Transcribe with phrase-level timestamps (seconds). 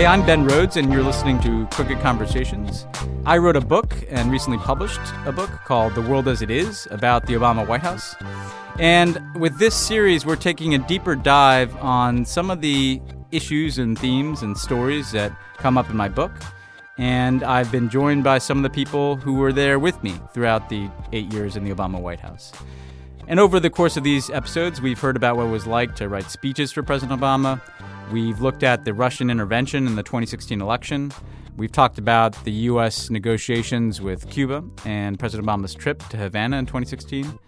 [0.00, 2.86] Hey, I'm Ben Rhodes, and you're listening to Crooked Conversations.
[3.26, 6.88] I wrote a book and recently published a book called The World as It Is
[6.90, 8.16] about the Obama White House.
[8.78, 13.98] And with this series, we're taking a deeper dive on some of the issues and
[13.98, 16.32] themes and stories that come up in my book.
[16.96, 20.70] And I've been joined by some of the people who were there with me throughout
[20.70, 22.52] the eight years in the Obama White House.
[23.28, 26.08] And over the course of these episodes, we've heard about what it was like to
[26.08, 27.60] write speeches for President Obama.
[28.12, 31.12] We've looked at the Russian intervention in the 2016 election.
[31.56, 33.08] We've talked about the U.S.
[33.08, 37.38] negotiations with Cuba and President Obama's trip to Havana in 2016.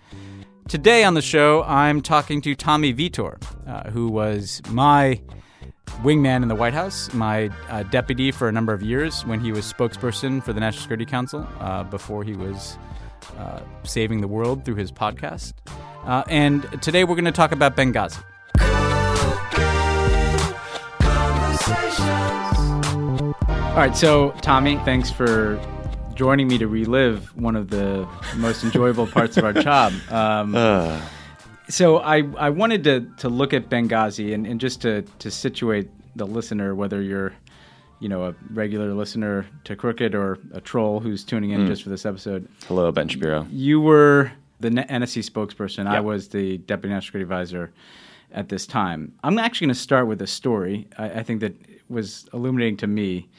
[0.69, 5.21] Today on the show, I'm talking to Tommy Vietor, uh, who was my
[6.03, 9.51] wingman in the White House, my uh, deputy for a number of years when he
[9.51, 12.79] was spokesperson for the National Security Council uh, before he was
[13.37, 15.55] uh, saving the world through his podcast.
[16.05, 18.23] Uh, and today we're going to talk about Benghazi.
[23.73, 25.59] All right, so Tommy, thanks for
[26.15, 28.07] joining me to relive one of the
[28.37, 29.95] most enjoyable parts of our job.
[30.11, 31.01] Um, uh.
[31.71, 35.89] So I, I wanted to, to look at Benghazi and, and just to, to situate
[36.17, 37.33] the listener, whether you're
[37.99, 41.67] you know a regular listener to Crooked or a troll who's tuning in mm.
[41.67, 42.47] just for this episode.
[42.69, 43.47] Hello, Ben Shapiro.
[43.51, 45.85] You were the NSC spokesperson.
[45.85, 45.95] Yep.
[45.95, 47.73] I was the deputy national security advisor
[48.33, 49.15] at this time.
[49.25, 51.55] I'm actually going to start with a story I, I think that
[51.89, 53.31] was illuminating to me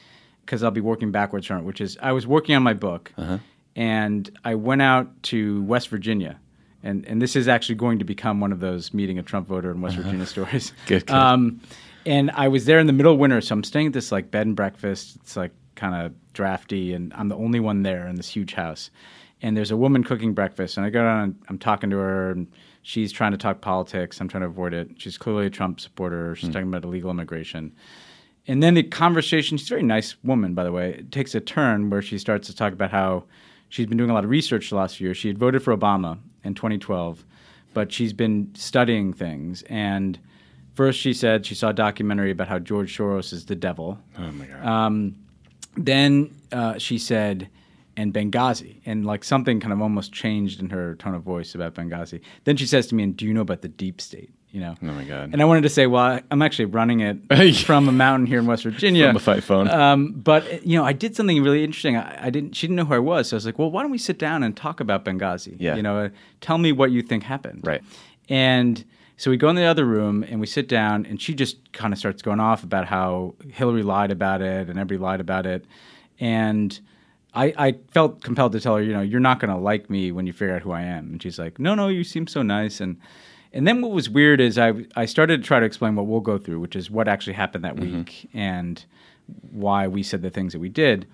[0.44, 3.12] because I'll be working backwards from it, which is I was working on my book
[3.16, 3.38] uh-huh.
[3.76, 6.38] and I went out to West Virginia.
[6.82, 9.70] And, and this is actually going to become one of those meeting a Trump voter
[9.70, 10.02] in West uh-huh.
[10.02, 10.72] Virginia stories.
[10.86, 11.14] good, good.
[11.14, 11.60] Um,
[12.06, 14.30] and I was there in the middle of winter, so I'm staying at this like
[14.30, 15.16] bed and breakfast.
[15.16, 18.90] It's like kind of drafty, and I'm the only one there in this huge house.
[19.42, 22.30] And there's a woman cooking breakfast, and I go down and I'm talking to her,
[22.30, 22.46] and
[22.82, 24.20] she's trying to talk politics.
[24.20, 24.90] I'm trying to avoid it.
[24.98, 26.34] She's clearly a Trump supporter.
[26.36, 26.52] She's mm.
[26.52, 27.72] talking about illegal immigration.
[28.46, 31.40] And then the conversation, she's a very nice woman, by the way, it takes a
[31.40, 33.24] turn where she starts to talk about how
[33.68, 35.16] she's been doing a lot of research the last few years.
[35.16, 37.24] She had voted for Obama in 2012,
[37.72, 39.62] but she's been studying things.
[39.70, 40.18] And
[40.74, 43.98] first, she said she saw a documentary about how George Soros is the devil.
[44.18, 44.66] Oh, my God.
[44.66, 45.16] Um,
[45.76, 47.48] then uh, she said,
[47.96, 51.74] and Benghazi, and like something kind of almost changed in her tone of voice about
[51.74, 52.20] Benghazi.
[52.44, 54.76] Then she says to me, "And do you know about the deep state?" You know.
[54.80, 55.30] Oh my god!
[55.32, 58.46] And I wanted to say, well, I'm actually running it from a mountain here in
[58.46, 59.68] West Virginia, from a fight phone.
[59.68, 61.96] Um, but you know, I did something really interesting.
[61.96, 62.54] I, I, didn't.
[62.54, 64.16] She didn't know who I was, so I was like, well, why don't we sit
[64.16, 65.56] down and talk about Benghazi?
[65.58, 65.74] Yeah.
[65.74, 66.08] You know, uh,
[66.40, 67.62] tell me what you think happened.
[67.64, 67.82] Right.
[68.28, 68.84] And
[69.16, 71.92] so we go in the other room and we sit down, and she just kind
[71.92, 75.66] of starts going off about how Hillary lied about it and everybody lied about it,
[76.20, 76.80] and.
[77.36, 80.12] I, I felt compelled to tell her, you know, you're not going to like me
[80.12, 81.10] when you figure out who I am.
[81.10, 82.80] And she's like, no, no, you seem so nice.
[82.80, 82.96] And
[83.54, 86.20] and then what was weird is I I started to try to explain what we'll
[86.20, 87.98] go through, which is what actually happened that mm-hmm.
[87.98, 88.84] week and
[89.52, 91.06] why we said the things that we did.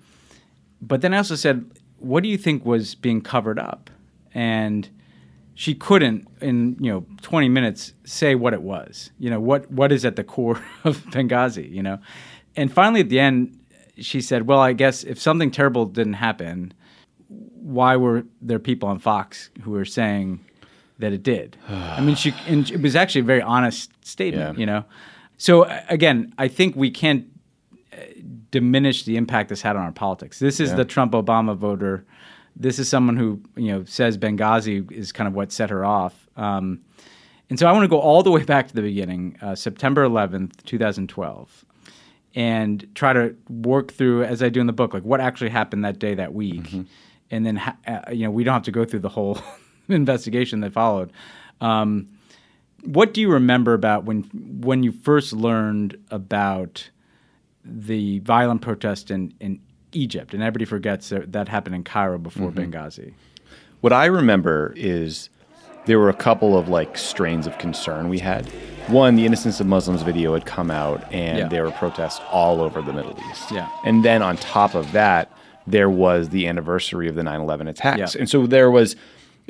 [0.81, 1.69] But then I also said,
[1.99, 3.91] what do you think was being covered up?
[4.33, 4.89] And
[5.53, 9.11] she couldn't in you know 20 minutes say what it was.
[9.19, 11.71] You know what what is at the core of Benghazi.
[11.71, 11.99] You know,
[12.55, 13.57] and finally at the end
[13.97, 16.73] she said, well, I guess if something terrible didn't happen,
[17.27, 20.39] why were there people on Fox who were saying
[21.01, 21.57] that it did.
[21.69, 24.59] I mean, she and it was actually a very honest statement, yeah.
[24.59, 24.85] you know.
[25.37, 27.25] So again, I think we can't
[27.91, 27.97] uh,
[28.51, 30.39] diminish the impact this had on our politics.
[30.39, 30.77] This is yeah.
[30.77, 32.05] the Trump Obama voter.
[32.55, 36.27] This is someone who you know says Benghazi is kind of what set her off.
[36.37, 36.81] Um,
[37.51, 40.07] and so I want to go all the way back to the beginning, uh, September
[40.07, 41.65] 11th, 2012,
[42.33, 45.83] and try to work through, as I do in the book, like what actually happened
[45.83, 46.63] that day, that week.
[46.63, 46.83] Mm-hmm.
[47.29, 49.37] And then, uh, you know, we don't have to go through the whole
[49.89, 51.11] investigation that followed.
[51.59, 52.07] Um,
[52.83, 54.23] what do you remember about when
[54.61, 56.89] when you first learned about
[57.63, 59.59] the violent protest in, in
[59.91, 60.33] Egypt?
[60.33, 62.71] And everybody forgets that, that happened in Cairo before mm-hmm.
[62.71, 63.13] Benghazi.
[63.81, 65.29] What I remember is
[65.85, 68.45] there were a couple of like strains of concern we had.
[68.87, 71.47] One, the Innocence of Muslims video had come out, and yeah.
[71.47, 73.51] there were protests all over the Middle East.
[73.51, 73.69] Yeah.
[73.85, 75.31] And then on top of that,
[75.67, 78.19] there was the anniversary of the 9/11 attacks, yeah.
[78.19, 78.95] and so there was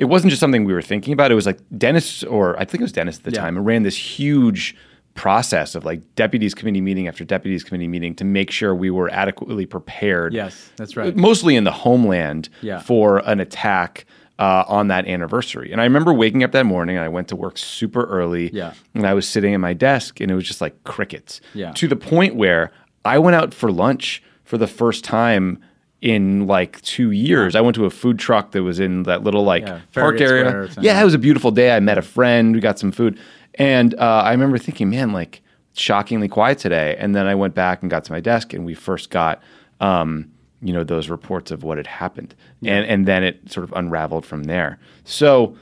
[0.02, 1.30] it wasn't just something we were thinking about.
[1.30, 3.42] It was like Denis, or I think it was Denis at the Yeah.
[3.42, 4.74] time, ran this huge
[5.14, 9.08] process of like deputies committee meeting after deputies committee meeting to make sure we were
[9.12, 10.32] adequately prepared.
[10.32, 11.14] Yes, that's right.
[11.14, 12.80] Mostly in the homeland Yeah.
[12.80, 14.04] for an attack
[14.38, 15.70] uh, on that anniversary.
[15.70, 18.50] And I remember waking up that morning and I went to work super early.
[18.52, 18.72] Yeah.
[18.94, 21.40] And I was sitting at my desk and it was just like crickets.
[21.54, 21.70] Yeah.
[21.72, 22.72] To the point where
[23.04, 25.58] I went out for lunch for the first time
[26.02, 27.54] in like two years.
[27.54, 30.68] I went to a food truck that was in that little like Yeah, park area.
[30.82, 31.74] Yeah, it was a beautiful day.
[31.74, 32.54] I met a friend.
[32.54, 33.18] We got some food.
[33.54, 35.42] And uh, I remember thinking, man, like
[35.74, 36.96] shockingly quiet today.
[36.98, 39.40] And then I went back and got to my desk and we first got,
[39.80, 42.34] um, you know, those reports of what had happened.
[42.62, 44.80] And, and then it sort of unraveled from there.
[45.04, 45.56] So,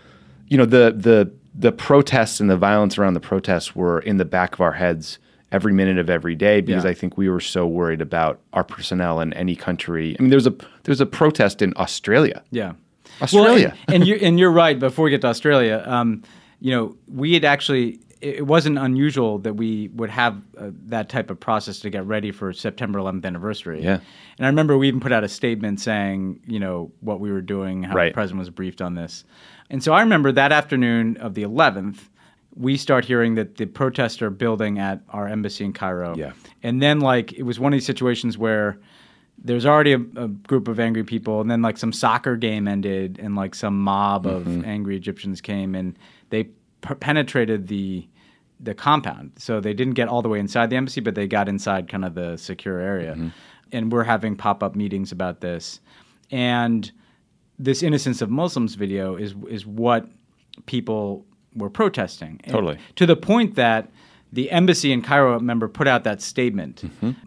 [0.48, 4.24] you know, the, the, the protests and the violence around the protests were in the
[4.24, 5.18] back of our heads
[5.52, 6.90] every minute of every day because Yeah.
[6.90, 10.16] I think we were so worried about our personnel in any country.
[10.18, 10.54] I mean, there's a
[10.84, 12.42] there's a protest in Australia.
[12.50, 12.72] Yeah.
[13.20, 13.68] Australia.
[13.68, 14.78] Well, and, and you're and you're right.
[14.78, 16.22] Before we get to Australia, um,
[16.60, 17.88] you know, we had actually.
[18.20, 22.04] It it wasn't unusual that we would have uh, that type of process to get
[22.04, 23.82] ready for September 11th anniversary.
[23.82, 23.98] Yeah.
[24.36, 27.40] And I remember we even put out a statement saying, you know, what we were
[27.40, 28.10] doing, how Right.
[28.12, 29.24] the president was briefed on this.
[29.70, 32.10] And so I remember that afternoon of the 11th,
[32.56, 36.16] we start hearing that the protests are building at our embassy in Cairo.
[36.16, 36.32] Yeah.
[36.62, 38.78] And then, like, it was one of these situations where
[39.42, 43.18] there's already a, a group of angry people, and then like some soccer game ended,
[43.22, 44.64] and like some mob of mm-hmm.
[44.64, 45.98] angry Egyptians came, and
[46.28, 46.44] they
[46.80, 48.06] per- penetrated the
[48.62, 49.32] the compound.
[49.36, 52.04] So they didn't get all the way inside the embassy, but they got inside kind
[52.04, 53.12] of the secure area.
[53.12, 53.28] Mm-hmm.
[53.72, 55.80] And we're having pop up meetings about this,
[56.30, 56.90] and
[57.58, 60.06] this innocence of Muslims video is is what
[60.66, 61.24] people
[61.54, 62.40] were protesting.
[62.44, 62.78] And Totally.
[62.96, 63.90] to the point that
[64.32, 66.84] the embassy in Cairo, member, put out that statement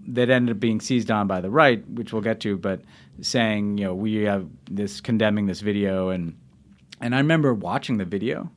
[0.08, 2.82] that ended up being seized on by the right, which we'll get to, but
[3.22, 6.36] saying, you know, we have this condemning this video, and
[7.02, 8.50] and I remember watching the video.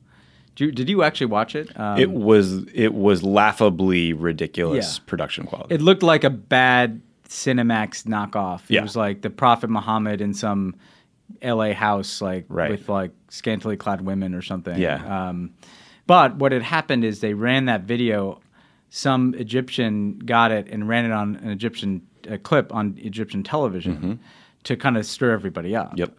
[0.55, 1.77] Did you, did you actually watch it?
[1.79, 5.03] Um, It was it was laughably ridiculous Yeah.
[5.05, 5.75] production quality.
[5.75, 8.61] it looked like a bad Cinemax knockoff.
[8.69, 8.79] Yeah.
[8.79, 10.73] It was like the Prophet Muhammad in some
[11.41, 11.73] L.A.
[11.73, 12.71] house, like Right.
[12.71, 14.77] with like scantily clad women or something.
[14.77, 15.27] Yeah.
[15.29, 15.51] Um,
[16.05, 18.39] but what had happened is they ran that video.
[18.89, 22.01] Some Egyptian got it and ran it on an Egyptian
[22.43, 24.19] clip on Egyptian television
[24.63, 25.89] to kind of stir everybody up.
[25.89, 25.99] Mm-hmm.
[25.99, 26.17] Yep.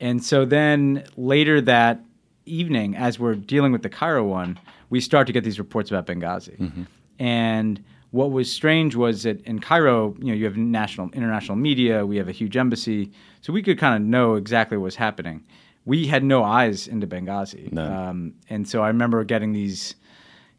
[0.00, 2.00] And so then later that
[2.46, 4.58] evening, as we're dealing with the Cairo one,
[4.90, 6.58] we start to get these reports about Benghazi.
[6.58, 6.82] Mm-hmm.
[7.18, 12.06] And what was strange was that in Cairo, you know, you have national, international media,
[12.06, 15.44] we have a huge embassy, so we could kind of know exactly what was happening.
[15.84, 19.94] We had no eyes into Benghazi, um, and so I remember getting these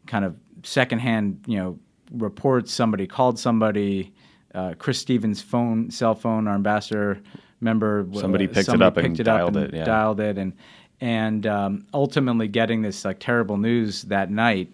[0.06, 0.34] kind of
[0.64, 1.78] secondhand, you know,
[2.12, 2.72] reports.
[2.72, 4.12] Somebody called somebody.
[4.52, 7.20] Uh, Chris Stevens' phone, cell phone, our ambassador
[7.60, 8.04] member.
[8.12, 9.84] uh, Somebody picked it somebody up and picked dialed and it, yeah.
[9.84, 10.52] Dialed it, and
[11.00, 14.72] and um, ultimately getting this like terrible news that night.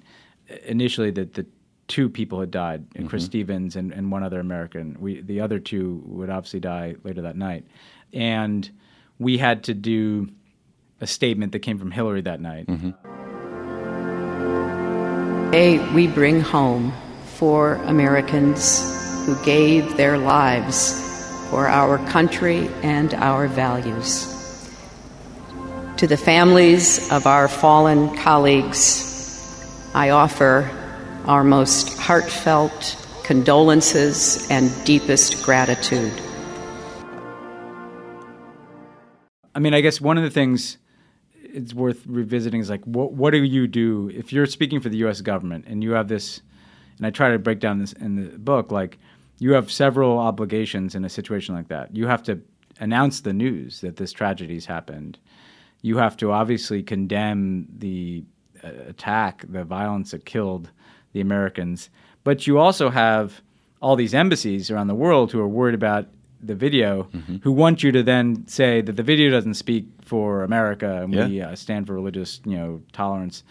[0.64, 1.44] Initially, that the
[1.88, 3.08] two people had died, Mm-hmm.
[3.08, 4.97] Chris Stevens and, and one other American.
[4.99, 7.67] We the other two would obviously die later that night,
[8.12, 8.70] and
[9.19, 10.29] we had to do
[11.00, 12.67] a statement that came from Hillary that night.
[12.67, 12.91] Mm-hmm.
[15.47, 16.93] Today, we bring home
[17.37, 21.00] four Americans who gave their lives
[21.50, 24.32] for our country and our values.
[25.99, 30.70] To the families of our fallen colleagues, I offer
[31.27, 36.13] our most heartfelt condolences and deepest gratitude.
[39.56, 40.77] I mean, I guess one of the things
[41.43, 44.98] it's worth revisiting is like, what what do you do if you're speaking for the
[44.98, 45.22] U.S.
[45.22, 46.43] government and you have this?
[46.98, 48.70] And I try to break down this in the book.
[48.70, 48.98] Like,
[49.39, 51.96] you have several obligations in a situation like that.
[51.96, 52.41] You have to
[52.81, 55.19] announce the news that this tragedy's happened.
[55.81, 58.25] You have to obviously condemn the
[58.63, 60.70] uh, attack, the violence that killed
[61.13, 61.89] the Americans.
[62.25, 63.41] But you also have
[63.81, 66.08] all these embassies around the world who are worried about
[66.43, 67.36] the video, Mm-hmm.
[67.43, 71.40] who want you to then say that the video doesn't speak for America and we
[71.40, 73.43] uh, stand for religious, you know, tolerance.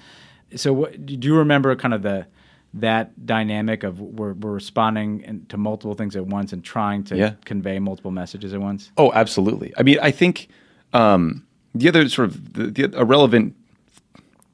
[0.56, 2.28] So, what, do you remember kind of the
[2.76, 7.34] that dynamic of we're, we're responding to multiple things at once and trying to Yeah.
[7.46, 8.92] convey multiple messages at once?
[8.98, 9.74] Oh, absolutely.
[9.78, 10.50] I mean, I think
[10.94, 13.56] um, the other sort of the, the a relevant.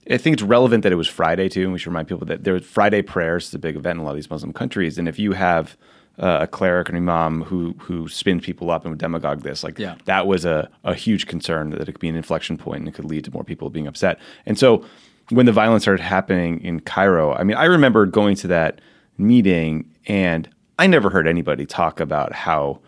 [0.09, 2.43] I think it's relevant that it was Friday too, and we should remind people that
[2.43, 5.07] there Friday prayers is a big event in a lot of these Muslim countries, and
[5.07, 5.77] if you have
[6.19, 9.63] uh, a cleric or an imam who who spins people up and would demagogue this,
[9.63, 9.95] like Yeah.
[10.05, 12.93] that was a, a huge concern that it could be an inflection point and it
[12.93, 14.19] could lead to more people being upset.
[14.45, 14.85] And so
[15.29, 18.81] when the violence started happening in Cairo, I mean, I remember going to that
[19.17, 22.79] meeting and I never heard anybody talk about how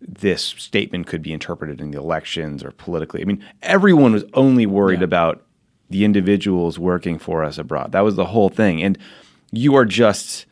[0.00, 3.20] this statement could be interpreted in the elections or politically.
[3.20, 5.04] I mean, everyone was only worried Yeah.
[5.04, 5.42] about
[5.90, 7.92] the individuals working for us abroad.
[7.92, 8.82] That was the whole thing.
[8.82, 8.96] And
[9.52, 10.46] you are just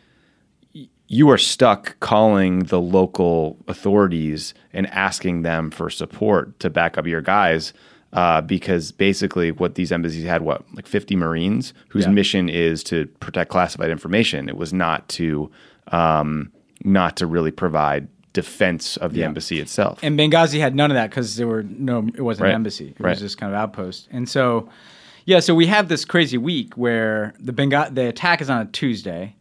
[1.10, 7.06] you are stuck calling the local authorities and asking them for support to back up
[7.06, 7.72] your guys
[8.12, 12.10] uh, because basically what these embassies had what like 50 marines whose Yeah.
[12.12, 15.50] mission is to protect classified information it was not to
[15.92, 16.52] um,
[16.84, 19.26] not to really provide defense of the Yeah.
[19.26, 22.50] embassy itself And Benghazi had none of that because there were no, it wasn't Right.
[22.50, 22.88] an embassy.
[22.98, 23.10] It Right.
[23.10, 24.06] was just kind of outpost.
[24.12, 24.68] And so,
[25.24, 28.66] yeah, so we have this crazy week where the Benghazi, the attack is on a
[28.66, 29.34] Tuesday.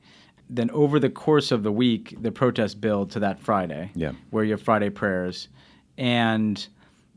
[0.49, 4.13] Then over the course of the week, the protests build to that Friday, Yeah.
[4.29, 5.49] where you have Friday prayers,
[5.97, 6.65] and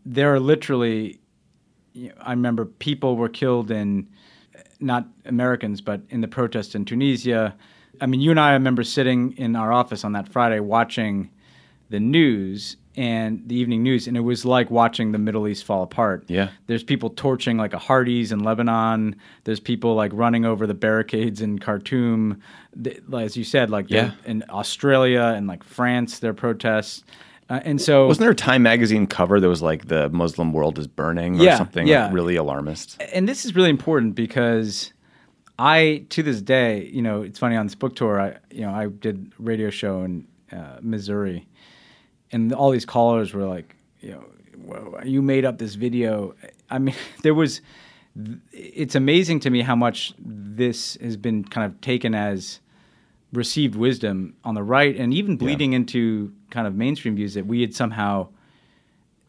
[0.05, 1.21] there are literally,
[1.93, 4.09] you know, I remember people were killed in,
[4.81, 7.55] not Americans, but in the protests in Tunisia.
[8.01, 11.31] I mean, you and I, I remember sitting in our office on that Friday watching
[11.91, 15.83] the news and the evening news, and it was like watching the Middle East fall
[15.83, 16.25] apart.
[16.29, 16.51] Yeah.
[16.67, 19.17] There's people torching like a Hardee's in Lebanon.
[19.45, 22.41] There's people like running over the barricades in Khartoum.
[22.77, 24.11] The- As you said, like Yeah.
[24.27, 27.03] in Australia and like France, there are protests.
[27.49, 30.79] Uh, and so wasn't there a time magazine cover that was like the muslim world
[30.79, 32.05] is burning or Yeah, something yeah.
[32.05, 34.93] like really alarmist and this is really important because
[35.59, 38.21] I, to this day, you know, it's funny on this book tour.
[38.21, 41.47] I, you know, I did a radio show in uh, Missouri,
[42.33, 44.25] and all these callers were like, you know,
[44.65, 46.35] "Whoa, you made up this video.
[46.71, 47.61] I mean, there was.
[48.53, 52.61] It's amazing to me how much this has been kind of taken as
[53.33, 57.61] received wisdom on the right, and even bleeding into kind of mainstream views that we
[57.61, 58.27] had somehow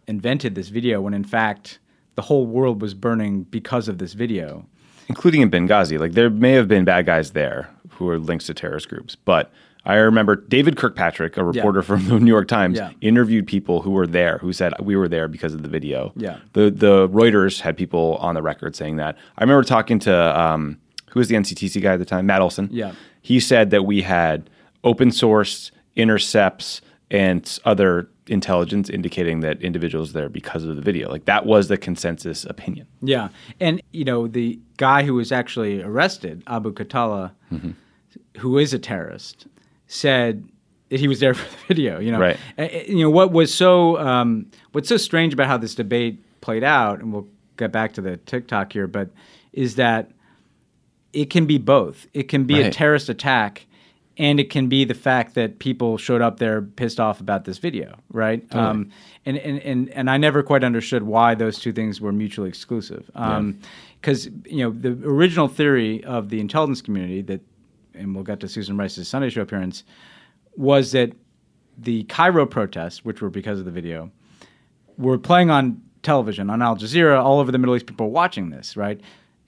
[0.08, 1.78] invented this video when in fact
[2.16, 4.66] the whole world was burning because of this video.
[5.08, 6.00] including in Benghazi.
[6.00, 9.52] Like there may have been bad guys there who are links to terrorist groups, but
[9.86, 12.92] I remember David Kirkpatrick, a reporter from the New York Times, Yeah.
[13.02, 16.12] interviewed people who were there who said we were there because of the video.
[16.16, 16.38] Yeah.
[16.54, 19.18] The the Reuters had people on the record saying that.
[19.38, 20.78] I remember talking to um,
[21.10, 22.70] who was the NCTC guy at the time, Matt Olsen.
[22.72, 22.94] Yeah.
[23.22, 24.50] He said that we had
[24.84, 31.10] open source intercepts and other intelligence indicating that individuals there because of the video.
[31.10, 32.88] Like that was the consensus opinion.
[33.02, 37.32] Yeah, and you know the guy who was actually arrested, Abu Khattala,
[38.38, 39.48] who is a terrorist,
[39.92, 40.48] said
[40.90, 42.00] that he was there for the video.
[42.00, 42.38] You know, Right.
[42.58, 46.64] Uh, You know what was so um, what's so strange about how this debate played
[46.64, 49.10] out, and we'll get back to the tick-tock here, but
[49.54, 50.12] is that
[51.14, 52.08] it can be both.
[52.14, 53.68] It can be a terrorist attack,
[54.18, 57.58] and it can be the fact that people showed up there pissed off about this
[57.58, 58.44] video, right?
[58.56, 58.90] Um,
[59.26, 63.12] and, and, and, and I never quite understood why those two things were mutually exclusive.
[63.14, 67.42] Because, you know, the original theory of the intelligence community that,
[67.94, 69.84] and we'll get to Susan Rice's Sunday show appearance,
[70.56, 71.14] was that
[71.78, 74.12] the Cairo protests, which were because of the video,
[74.98, 77.86] were playing on television on Al Jazeera all over the Middle East.
[77.86, 79.00] People were watching this, right?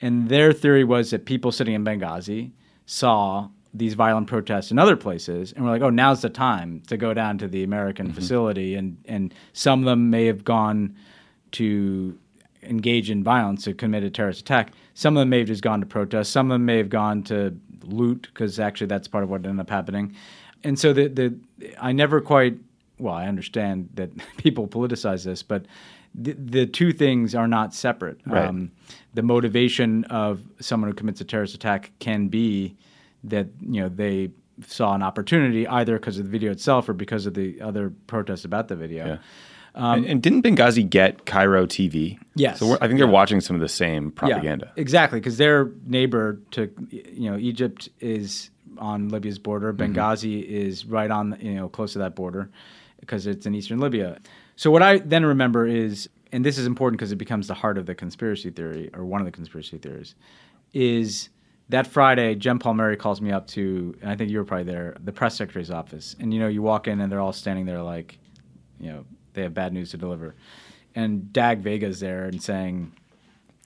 [0.01, 2.51] And their theory was that people sitting in Benghazi
[2.85, 6.97] saw these violent protests in other places and were like, "Oh, now's the time to
[6.97, 8.15] go down to the American mm-hmm.
[8.15, 10.95] facility." And and some of them may have gone
[11.53, 12.17] to
[12.61, 14.73] engage in violence to commit a terrorist attack.
[14.93, 16.31] Some of them may have just gone to protest.
[16.31, 19.59] Some of them may have gone to loot because actually that's part of what ended
[19.59, 20.15] up happening.
[20.63, 21.35] And so the the
[21.79, 22.57] I never quite
[22.99, 25.65] well I understand that people politicize this, but
[26.15, 28.19] the, the two things are not separate.
[28.25, 28.45] Right.
[28.45, 28.71] Um,
[29.13, 32.75] the motivation of someone who commits a terrorist attack can be
[33.23, 34.31] that you know they
[34.65, 38.45] saw an opportunity either because of the video itself or because of the other protests
[38.45, 39.05] about the video.
[39.05, 39.17] Yeah.
[39.75, 42.19] And, and didn't Benghazi get Cairo TV?
[42.35, 42.59] Yes.
[42.59, 44.71] So we're, I think they're watching some of the same propaganda.
[44.75, 49.73] Yeah, exactly, because their neighbor to you know Egypt is on Libya's border.
[49.73, 49.93] Mm-hmm.
[49.93, 52.49] Benghazi is right on you know close to that border
[52.99, 54.19] because it's in eastern Libya.
[54.55, 57.77] So what I then remember is, and this is important because it becomes the heart
[57.77, 60.15] of the conspiracy theory or one of the conspiracy theories,
[60.73, 61.29] is
[61.69, 64.95] that Friday, Jen Palmieri calls me up to, and I think you were probably there,
[65.03, 67.81] the press secretary's office, and you know you walk in and they're all standing there
[67.81, 68.19] like,
[68.79, 70.35] you know, they have bad news to deliver,
[70.95, 72.93] and Dag Vega's there and saying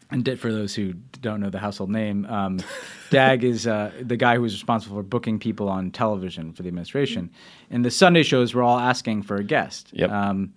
[0.10, 2.60] and for those who don't know the household name, um,
[3.10, 6.70] Dag is uh, the guy who was responsible for booking people on television for the
[6.70, 7.30] administration.
[7.70, 9.90] And the Sunday shows were all asking for a guest.
[9.92, 10.10] Yep.
[10.10, 10.54] Um,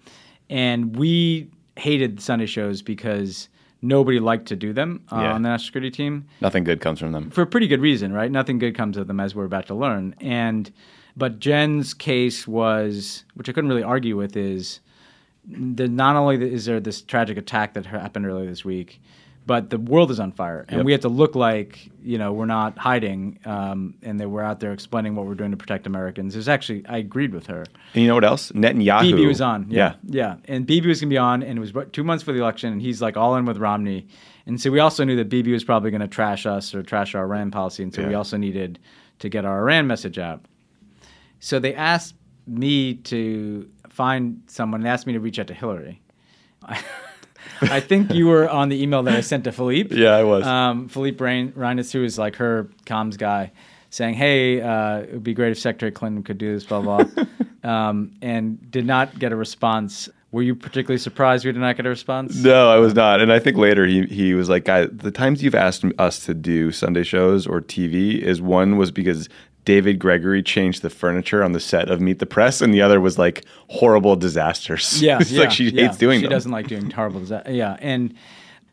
[0.49, 3.49] and we hated Sunday shows because
[3.83, 5.33] nobody liked to do them uh, Yeah.
[5.33, 7.31] on the national security team Nothing good comes from them.
[7.31, 8.31] for a pretty good reason, right?
[8.31, 10.15] Nothing good comes of them, as we're about to learn.
[10.21, 10.71] And
[11.17, 14.79] but Jen's case was, which I couldn't really argue with, is
[15.51, 19.01] the not only is there this tragic attack that happened earlier this week,
[19.47, 20.87] but the world is on fire, and Yep.
[20.87, 24.61] we have to look like you know we're not hiding, um, and that we're out
[24.61, 26.35] there explaining what we're doing to protect Americans.
[26.35, 27.65] There's actually I agreed with her.
[27.95, 28.53] And you know what else?
[28.53, 29.03] Netanyahu.
[29.03, 29.67] Bibi was on.
[29.69, 29.95] Yeah.
[30.05, 30.37] Yeah.
[30.47, 30.55] yeah.
[30.55, 32.73] And Bibi was going to be on, and it was two months for the election,
[32.73, 34.07] and he's like all in with Romney.
[34.47, 37.15] And so we also knew that Bibi was probably going to trash us or trash
[37.15, 37.83] our Iran policy.
[37.83, 38.79] And so we also needed
[39.21, 40.45] to get our Iran message out.
[41.41, 42.15] So they asked
[42.47, 43.69] me to
[44.01, 46.01] find someone, and asked me to reach out to Hillary.
[47.61, 49.95] I think you were on the email that I sent to Philippe.
[49.95, 50.47] Yeah, I was.
[50.47, 53.53] Um, Philippe Rein- Reines, who is like her comms guy,
[53.91, 57.05] saying, "Hey, uh, it would be great if Secretary Clinton could do this." Blah blah,
[57.71, 60.09] um, and did not get a response.
[60.33, 62.37] Were you particularly surprised we did not get a response?
[62.37, 63.21] No, I was not.
[63.21, 66.35] And I think later he, he was like, Guy, the times you've asked us to
[66.35, 69.29] do Sunday shows or TV is one was because
[69.65, 73.01] David Gregory changed the furniture on the set of Meet the Press, and the other
[73.01, 75.03] was like horrible disasters.
[75.03, 75.83] Yeah, it's yeah, like she yeah.
[75.87, 76.31] hates doing She them.
[76.31, 77.21] doesn't like doing horrible.
[77.21, 77.55] disasters.
[77.55, 78.15] Yeah, and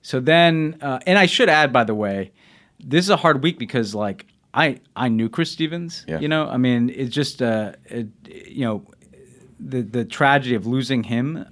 [0.02, 2.32] so then, uh, and I should add, by the way,
[2.80, 6.06] this is a hard week because like I I knew Chris Stevens.
[6.08, 6.20] Yeah.
[6.20, 8.86] You know, I mean, it's just uh, it, you know,
[9.60, 11.46] the the tragedy of losing him.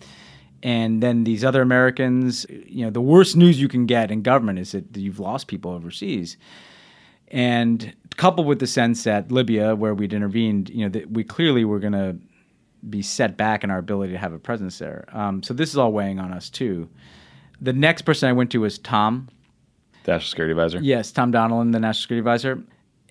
[0.63, 4.57] And then these other Americans, you know, the worst news you can get in government
[4.57, 6.37] is that you've lost people overseas.
[7.27, 11.65] And coupled with the sense that Libya, where we'd intervened, you know, that we clearly
[11.65, 12.15] were going to
[12.89, 15.05] be set back in our ability to have a presence there.
[15.11, 16.87] Um, so this is all weighing on us too.
[17.61, 19.27] The next person I went to was Tom.
[20.07, 20.79] National Security Advisor.
[20.81, 22.63] Yes, Tom Donilon, the National Security Advisor.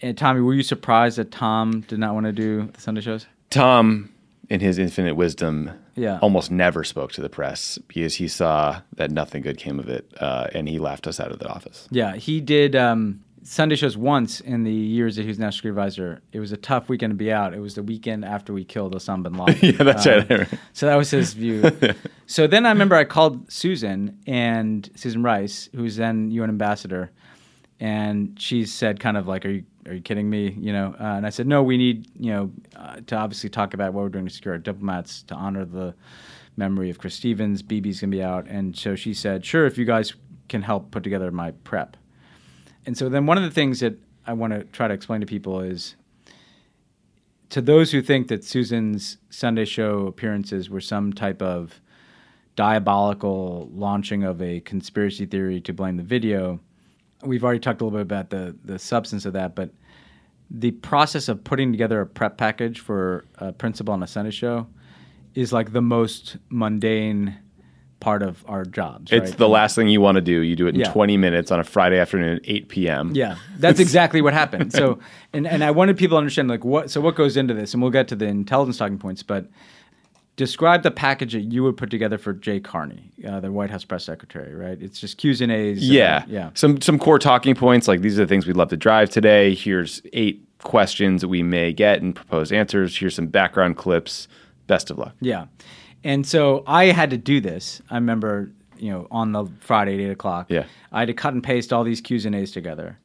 [0.02, 3.26] And Tommy, were you surprised that Tom did not want to do the Sunday shows?
[3.50, 4.10] Tom,
[4.48, 6.18] in his infinite wisdom, Yeah.
[6.20, 10.08] almost never spoke to the press because he saw that nothing good came of it,
[10.20, 11.88] uh, and he laughed us out of the office.
[11.90, 15.78] Yeah, he did um, Sunday shows once in the years that he was National Security
[15.80, 16.22] Advisor.
[16.32, 17.52] It was a tough weekend to be out.
[17.52, 19.58] It was the weekend after we killed Osama bin Laden.
[19.76, 20.48] Yeah, that's Um, right.
[20.72, 21.62] So that was his view.
[22.26, 27.10] so then I remember I called Susan and Susan Rice, who's then UN ambassador,
[27.80, 31.04] and she said kind of like, "Are you are you kidding me?" You know, uh,
[31.16, 34.08] and I said, "No, we need you know uh, to obviously talk about what we're
[34.08, 35.94] doing to secure our diplomats to honor the
[36.56, 37.62] memory of Chris Stevens.
[37.62, 40.14] Bibi's gonna be out, and so she said, "Sure, if you guys
[40.48, 41.96] can help put together my prep."
[42.86, 43.94] And so then one of the things that
[44.26, 45.96] I want to try to explain to people is
[47.50, 51.80] to those who think that Susan's Sunday show appearances were some type of
[52.56, 56.60] diabolical launching of a conspiracy theory to blame the video,
[57.22, 59.70] we've already talked a little bit about the, the substance of that, but
[60.50, 64.66] the process of putting together a prep package for a principal on a Sunday show
[65.34, 67.36] is like the most mundane
[68.00, 69.12] part of our jobs.
[69.12, 69.38] It's right?
[69.38, 70.40] the last thing you want to do.
[70.40, 70.92] You do it in Yeah.
[70.92, 73.12] 20 minutes on a Friday afternoon at 8 p.m.
[73.14, 74.72] Yeah, that's exactly what happened.
[74.72, 74.98] So,
[75.32, 77.82] and, and I wanted people to understand like what so what goes into this, and
[77.82, 79.22] we'll get to the intelligence talking points.
[79.22, 79.46] But
[80.36, 83.84] describe the package that you would put together for Jay Carney, uh, the White House
[83.84, 84.54] press secretary.
[84.54, 84.80] Right?
[84.82, 85.78] It's just Q's and A's.
[85.78, 86.24] and- Yeah.
[86.28, 86.50] yeah.
[86.54, 89.54] Some some core talking points like these are the things we'd love to drive today.
[89.54, 92.96] Here's eight questions that we may get and proposed answers.
[92.96, 94.28] Here's some background clips.
[94.66, 95.14] Best of luck.
[95.20, 95.44] Yeah.
[96.04, 97.80] And so I had to do this.
[97.90, 100.46] I remember, you know, on the Friday at eight o'clock.
[100.50, 100.64] Yeah.
[100.92, 102.98] I had to cut and paste all these Q's and A's together.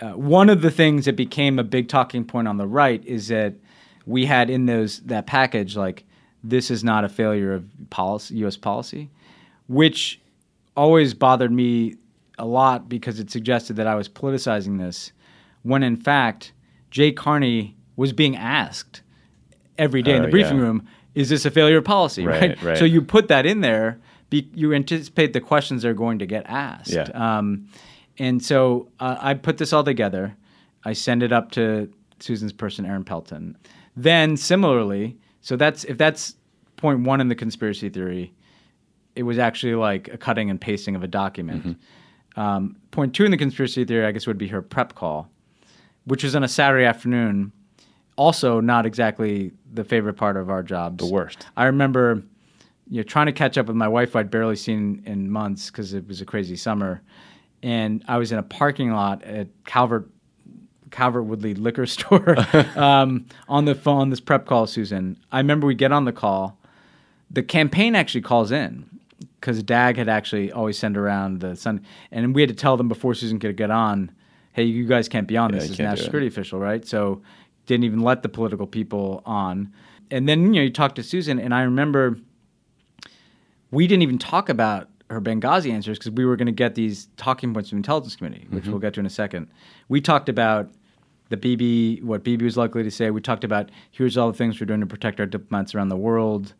[0.00, 3.28] Uh, one of the things that became a big talking point on the right is
[3.28, 3.54] that
[4.04, 6.04] we had in those that package like
[6.42, 8.56] this is not a failure of policy, U.S.
[8.56, 9.08] policy,
[9.68, 10.20] which
[10.76, 11.94] always bothered me
[12.36, 15.12] a lot because it suggested that I was politicizing this,
[15.62, 16.52] when in fact
[16.90, 19.02] Jay Carney was being asked
[19.78, 20.64] every day in Oh, the briefing yeah.
[20.64, 22.26] room, is this a failure of policy?
[22.26, 22.62] Right, Right.
[22.62, 22.78] right.
[22.78, 24.00] So you put that in there.
[24.30, 26.90] Be, you anticipate the questions they're going to get asked.
[26.92, 27.02] Yeah.
[27.14, 27.68] Um,
[28.18, 30.34] and so uh, I put this all together.
[30.84, 33.56] I send it up to Susan's person, Erin Pelton.
[33.94, 36.34] Then similarly, so that's if that's
[36.76, 38.32] point one in the conspiracy theory,
[39.14, 41.66] it was actually like a cutting and pasting of a document.
[41.66, 42.40] Mm-hmm.
[42.40, 45.28] Um, point two in the conspiracy theory, I guess, would be her prep call,
[46.06, 47.52] which was on a Saturday afternoon.
[48.22, 50.98] Also, not exactly the favorite part of our jobs.
[51.04, 51.44] The worst.
[51.56, 52.22] I remember,
[52.88, 55.70] you know, trying to catch up with my wife, who I'd barely seen in months
[55.72, 57.02] because it was a crazy summer,
[57.64, 60.08] and I was in a parking lot at Calvert
[60.92, 62.36] Calvert Woodley liquor store
[62.76, 64.10] um, on the phone.
[64.10, 65.16] This prep call, Susan.
[65.32, 66.56] I remember we get on the call.
[67.28, 68.88] The campaign actually calls in
[69.40, 72.86] because Dag had actually always sent around the sun, and we had to tell them
[72.86, 74.12] before Susan could get on,
[74.52, 77.20] "Hey, you guys can't be on Yeah, this as national security official, right?" So
[77.66, 79.72] didn't even let the political people on.
[80.10, 82.18] And then you know you talk to Susan, and I remember
[83.70, 87.08] we didn't even talk about her Benghazi answers because we were going to get these
[87.16, 88.72] talking points from the intelligence committee, which mm-hmm.
[88.72, 89.48] we'll get to in a second.
[89.88, 90.70] We talked about
[91.28, 93.10] the Bibi, what Bibi was likely to say.
[93.10, 95.96] We talked about here's all the things we're doing to protect our diplomats around the
[95.96, 96.54] world.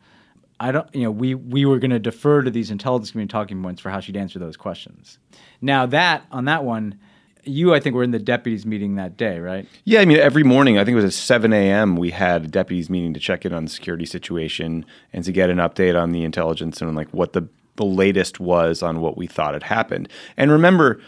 [0.61, 3.63] I don't, you know, we we were going to defer to these intelligence community talking
[3.63, 5.19] points for how she'd answer those questions.
[5.61, 6.99] Now that on that one,
[7.45, 9.67] you I think were in the deputies meeting that day, right?
[9.85, 12.49] Yeah, I mean, every morning, I think it was at 7 a.m., we had a
[12.49, 16.13] deputies meeting to check in on the security situation and to get an update on
[16.13, 20.09] the intelligence and like what the, the latest was on what we thought had happened.
[20.37, 21.01] And remember,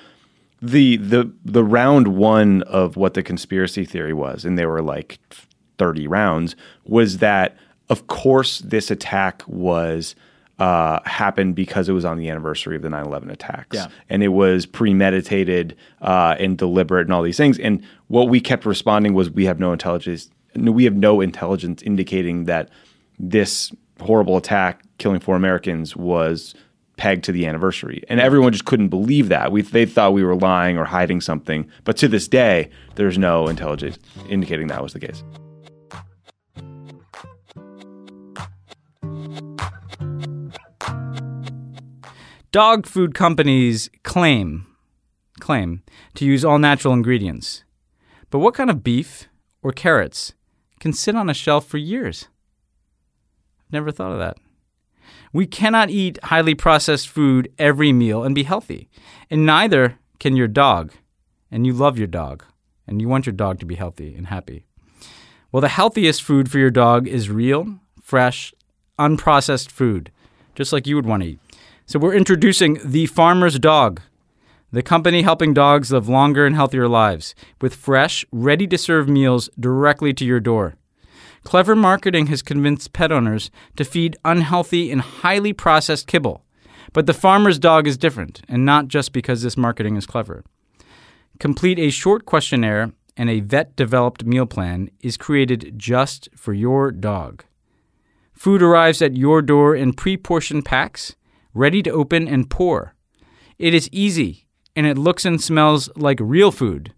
[0.60, 5.18] the the the round one of what the conspiracy theory was, and there were like
[5.78, 7.56] 30 rounds, was that
[7.90, 10.14] of course this attack was
[10.58, 13.76] uh, happened because it was on the anniversary of the 9-11 attacks.
[13.76, 13.88] Yeah.
[14.08, 17.58] and it was premeditated uh, and deliberate and all these things.
[17.58, 22.44] And what we kept responding was we have no intelligence we have no intelligence indicating
[22.44, 22.68] that
[23.18, 26.54] this horrible attack killing four americans was
[26.96, 28.04] pegged to the anniversary.
[28.08, 29.50] And everyone just couldn't believe that.
[29.50, 31.68] We, they thought we were lying or hiding something.
[31.82, 35.24] But to this day there's no intelligence indicating that was the case
[42.54, 44.64] Dog food companies claim
[45.40, 45.82] claim
[46.14, 47.64] to use all natural ingredients.
[48.30, 49.26] But what kind of beef
[49.60, 50.34] or carrots
[50.78, 52.28] can sit on a shelf for years?
[53.58, 54.36] I've never thought of that.
[55.32, 58.88] We cannot eat highly processed food every meal and be healthy.
[59.28, 60.92] And neither can your dog.
[61.50, 62.44] And you love your dog.
[62.86, 64.64] And you want your dog to be healthy and happy.
[65.50, 68.54] Well, the healthiest food for your dog is real, fresh,
[68.96, 70.12] unprocessed food,
[70.54, 71.43] just like you would want to eat.
[71.86, 74.00] So we're introducing The Farmer's Dog,
[74.72, 79.50] the company helping dogs live longer and healthier lives with fresh, ready to serve meals
[79.60, 80.76] directly to your door.
[81.42, 86.42] Clever marketing has convinced pet owners to feed unhealthy and highly processed kibble.
[86.94, 90.42] But the farmer's dog is different, and not just because this marketing is clever.
[91.38, 96.90] Complete a short questionnaire and a vet developed meal plan is created just for your
[96.90, 97.44] dog.
[98.32, 101.14] Food arrives at your door in pre portioned packs,
[101.54, 102.94] ready to open and pour.
[103.58, 106.92] It is easy, and it looks and smells like real food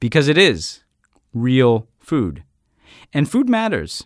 [0.00, 0.82] because it is
[1.32, 2.42] real food.
[3.12, 4.04] And food matters.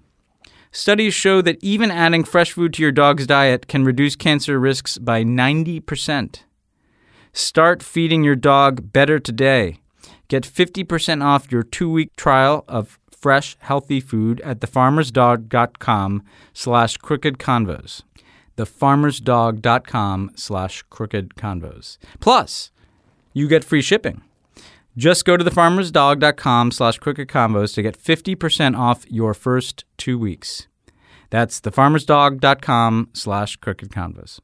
[0.72, 4.98] Studies show that even adding fresh food to your dog's diet can reduce cancer risks
[4.98, 6.40] by 90%.
[7.32, 9.78] Start feeding your dog better today.
[10.28, 16.22] Get 50% off your two-week trial of fresh, healthy food at thefarmersdog.com
[16.52, 18.02] slash crooked convos.
[18.56, 21.98] Thefarmersdog.com slash crooked convos.
[22.20, 22.70] Plus,
[23.32, 24.22] you get free shipping.
[24.96, 30.68] Just go to thefarmersdog.com slash crooked convos to get 50% off your first two weeks.
[31.28, 34.40] That's thefarmersdog.com slash crooked convos.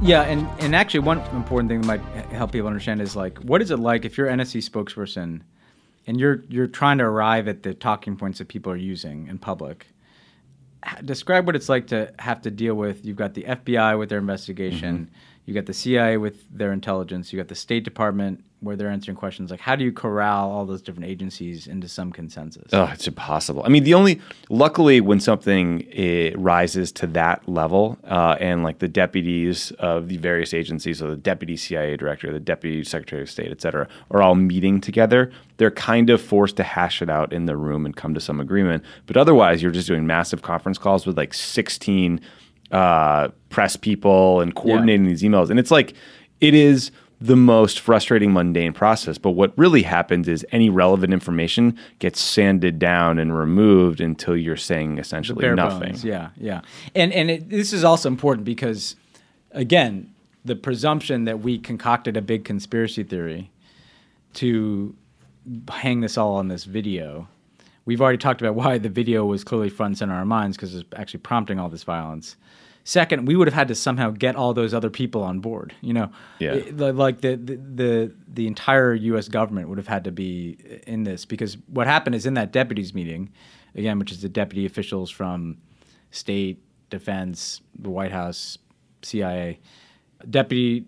[0.00, 3.60] Yeah, and, and actually, one important thing that might help people understand is like, what
[3.60, 5.42] is it like if you're NSC spokesperson
[6.08, 9.38] and you're you're trying to arrive at the talking points that people are using in
[9.38, 9.86] public?
[11.04, 13.04] Describe what it's like to have to deal with.
[13.04, 15.14] You've got the FBI with their investigation, mm-hmm.
[15.44, 19.16] you got the CIA with their intelligence, you got the State Department where they're answering
[19.16, 19.50] questions.
[19.50, 22.68] Like, how do you corral all those different agencies into some consensus?
[22.72, 23.62] Oh, it's impossible.
[23.64, 28.80] I mean, the only luckily when something eh, rises to that level, uh, and like
[28.80, 33.30] the deputies of the various agencies, so the deputy CIA director, the deputy secretary of
[33.30, 35.30] state, et cetera, are all meeting together.
[35.58, 38.40] They're kind of forced to hash it out in the room and come to some
[38.40, 38.84] agreement.
[39.06, 42.20] But otherwise, you're just doing massive conference calls with like 16
[42.72, 45.94] uh, press people and coordinating these emails, and it's like
[46.40, 51.76] it is the most frustrating mundane process but what really happens is any relevant information
[51.98, 56.04] gets sanded down and removed until you're saying essentially nothing bones.
[56.04, 56.60] Yeah, yeah.
[56.94, 58.96] And and it, this is also important because,
[59.52, 60.12] again,
[60.44, 63.50] the presumption that we concocted a big conspiracy theory
[64.34, 64.94] to
[65.70, 67.28] hang this all on this video.
[67.84, 70.56] We've already talked about why the video was clearly front and center in our minds
[70.56, 72.36] because it's actually prompting all this violence.
[72.88, 75.74] Second, we would have had to somehow get all those other people on board.
[75.82, 76.54] You know, Yeah.
[76.54, 79.28] It- the- like the, the the the entire U.S.
[79.28, 82.94] government would have had to be in this because what happened is in that deputies
[82.94, 83.30] meeting,
[83.74, 85.58] again, which is the deputy officials from
[86.12, 88.56] state, defense, the White House,
[89.02, 89.58] CIA,
[90.30, 90.86] deputy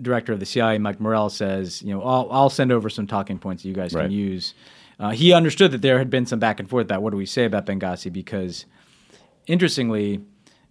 [0.00, 3.38] director of the CIA, Mike Morrell, says, you know, I'll, I'll send over some talking
[3.38, 4.04] points that you guys Right.
[4.04, 4.54] can use.
[4.98, 7.26] Uh, he understood that there had been some back and forth about what do we
[7.26, 8.64] say about Benghazi because,
[9.46, 10.22] interestingly,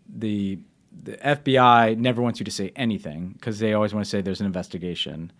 [0.10, 0.58] the
[1.04, 4.40] the FBI never wants you to say anything because they always want to say there's
[4.40, 5.32] an investigation.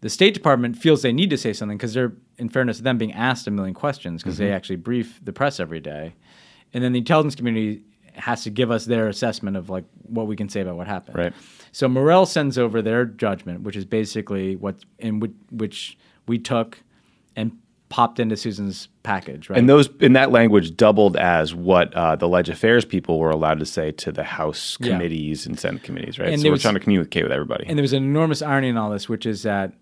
[0.00, 2.98] The State Department feels they need to say something because they're, in fairness to them,
[2.98, 4.44] being asked a million questions because Mm-hmm.
[4.44, 6.14] they actually brief the press every day,
[6.72, 7.82] and then the intelligence community
[8.14, 11.16] has to give us their assessment of like what we can say about what happened.
[11.16, 11.32] Right.
[11.72, 16.82] So Morrell sends over their judgment, which is basically what in which, which we took
[17.36, 17.56] and
[17.88, 19.58] popped into Susan's package, right?
[19.58, 23.58] And those in that language doubled as what uh, the Ledge Affairs people were allowed
[23.60, 24.92] to say to the House Yeah.
[24.92, 26.28] committees and Senate committees, right?
[26.28, 27.64] And so we're was- trying to communicate with everybody.
[27.66, 29.72] And there was an enormous irony in all this, which is that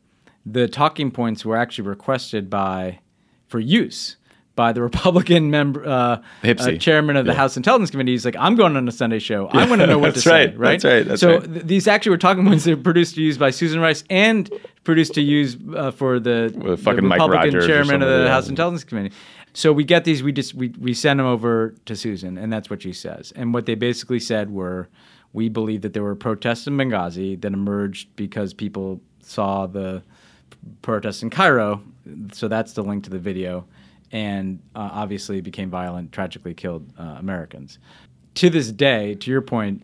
[0.44, 3.00] the talking points were actually requested by
[3.48, 4.16] for use
[4.54, 7.36] by the Republican member, uh, uh, chairman of the Yeah.
[7.38, 8.12] House Intelligence Committee.
[8.12, 9.48] He's like, I'm going on a Sunday show.
[9.48, 10.46] I want to know what to That's say.
[10.46, 10.58] right.
[10.58, 10.80] Right.
[10.80, 11.06] That's right.
[11.08, 11.52] That's so right.
[11.54, 14.48] th- these actually were talking points that were produced to use by Susan Rice and
[14.86, 18.28] produced to use uh, for the, the fucking Mike Republican Rogers chairman of the yeah.
[18.28, 19.14] House Intelligence Committee.
[19.52, 20.22] So we get these.
[20.22, 23.32] We just we we send them over to Susan, and that's what she says.
[23.36, 24.88] And what they basically said were,
[25.32, 30.02] we believe that there were protests in Benghazi that emerged because people saw the
[30.82, 31.82] protests in Cairo.
[32.32, 33.66] So that's the link to the video,
[34.12, 37.78] and uh, obviously became violent, tragically killed uh, Americans.
[38.36, 39.82] To this day, to your point,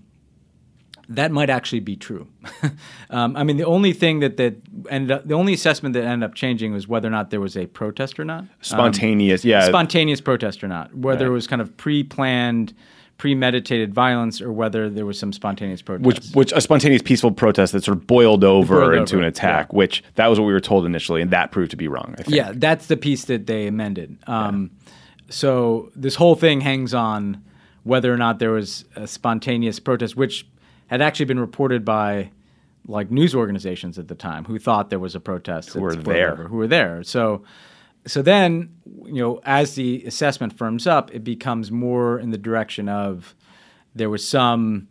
[1.16, 2.28] that might actually be true.
[3.10, 4.56] um, I mean, the only thing that that
[4.90, 7.56] ended up, the only assessment that ended up changing was whether or not there was
[7.56, 8.44] a protest or not.
[8.60, 9.66] Spontaneous, yeah.
[9.66, 12.74] spontaneous protest or not, whether it was kind of pre-planned,
[13.18, 16.06] premeditated violence, or whether there was some spontaneous protest.
[16.06, 19.28] which which a spontaneous peaceful protest that sort of boiled over Boiled into over, an
[19.28, 22.14] attack, which that was what we were told initially, and that proved to be wrong.
[22.18, 22.34] I think.
[22.34, 24.18] Yeah, that's the piece that they amended.
[24.26, 24.70] Um,
[25.28, 27.42] So this whole thing hangs on
[27.84, 30.46] whether or not there was a spontaneous protest, which
[30.92, 32.30] had actually been reported by
[32.86, 36.36] like news organizations at the time who thought there was a protest who were there.
[36.36, 37.02] who were there.
[37.02, 37.44] So
[38.06, 38.74] so then
[39.04, 43.34] you know as the assessment firms up, it becomes more in the direction of
[43.94, 44.88] there was some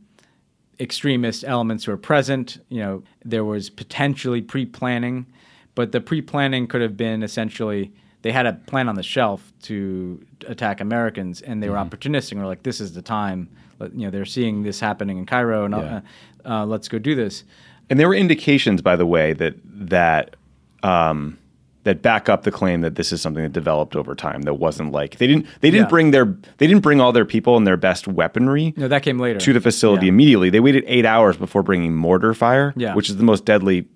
[0.79, 2.57] extremist elements who are present.
[2.69, 5.27] You know, there was potentially pre-planning,
[5.75, 10.25] but the pre-planning could have been essentially they had a plan on the shelf to
[10.47, 11.89] attack Americans, and they were mm-hmm.
[11.89, 12.31] opportunistic.
[12.31, 13.49] and were like, this is the time.
[13.81, 16.01] Let- You know, they're seeing this happening in Cairo, and Yeah.
[16.45, 17.43] uh, uh, let's go do this.
[17.89, 20.35] And there were indications, by the way, that that
[20.83, 21.37] um,
[21.83, 24.43] that back up the claim that this is something that developed over time.
[24.43, 25.89] That wasn't like they didn't they didn't Yeah.
[25.89, 26.25] bring their
[26.57, 29.53] they didn't bring all their people and their best weaponry No, that came later to
[29.53, 30.11] the facility Yeah.
[30.11, 30.49] immediately.
[30.51, 32.93] They waited eight hours before bringing mortar fire, Yeah.
[32.95, 33.87] which is the most deadly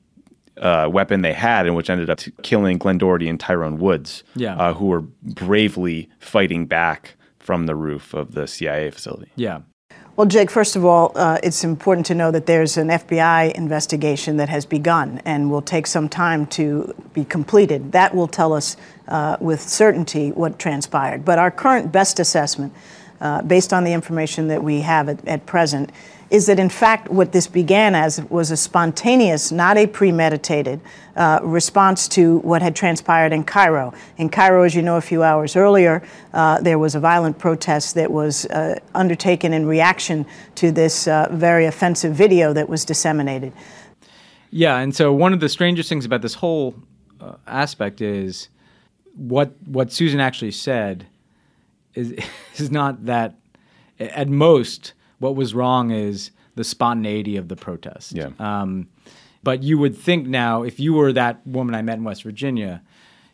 [0.58, 4.56] uh, weapon they had, and which ended up killing Glenn Doherty and Tyrone Woods, Yeah.
[4.56, 9.30] uh, who were bravely fighting back from the roof of the CIA facility.
[9.36, 9.60] Yeah,
[10.17, 14.38] Well, Jake, first of all, uh, it's important to know that there's an FBI investigation
[14.38, 17.91] that has begun and will take some time to be completed.
[17.91, 18.78] That will tell us
[19.10, 21.25] uh, with certainty what transpired.
[21.25, 22.71] But our current best assessment,
[23.19, 25.91] uh, based on the information that we have at, at present,
[26.29, 30.81] is that in fact what this began as was a spontaneous, not a premeditated,
[31.15, 33.93] uh, response to what had transpired in Cairo.
[34.17, 37.95] In Cairo, as you know, a few hours earlier, uh, there was a violent protest
[37.95, 43.53] that was uh, undertaken in reaction to this uh, very offensive video that was disseminated.
[44.51, 46.75] Yeah, and so one of the strangest things about this whole
[47.19, 48.49] uh, aspect is
[49.15, 51.07] what what Susan actually said
[51.93, 52.13] is
[52.57, 53.35] is not that.
[53.97, 54.91] At most,
[55.25, 58.13] what was wrong is the spontaneity of the protest.
[58.13, 58.29] Yeah.
[58.39, 58.88] Um,
[59.43, 62.81] but you would think now, if you were that woman I met in West Virginia,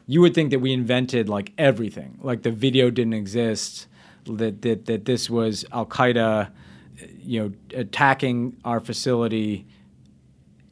[0.07, 3.87] you would think that we invented like everything, like the video didn't exist,
[4.25, 6.51] that that, that this was Al Qaeda,
[7.19, 9.67] you know, attacking our facility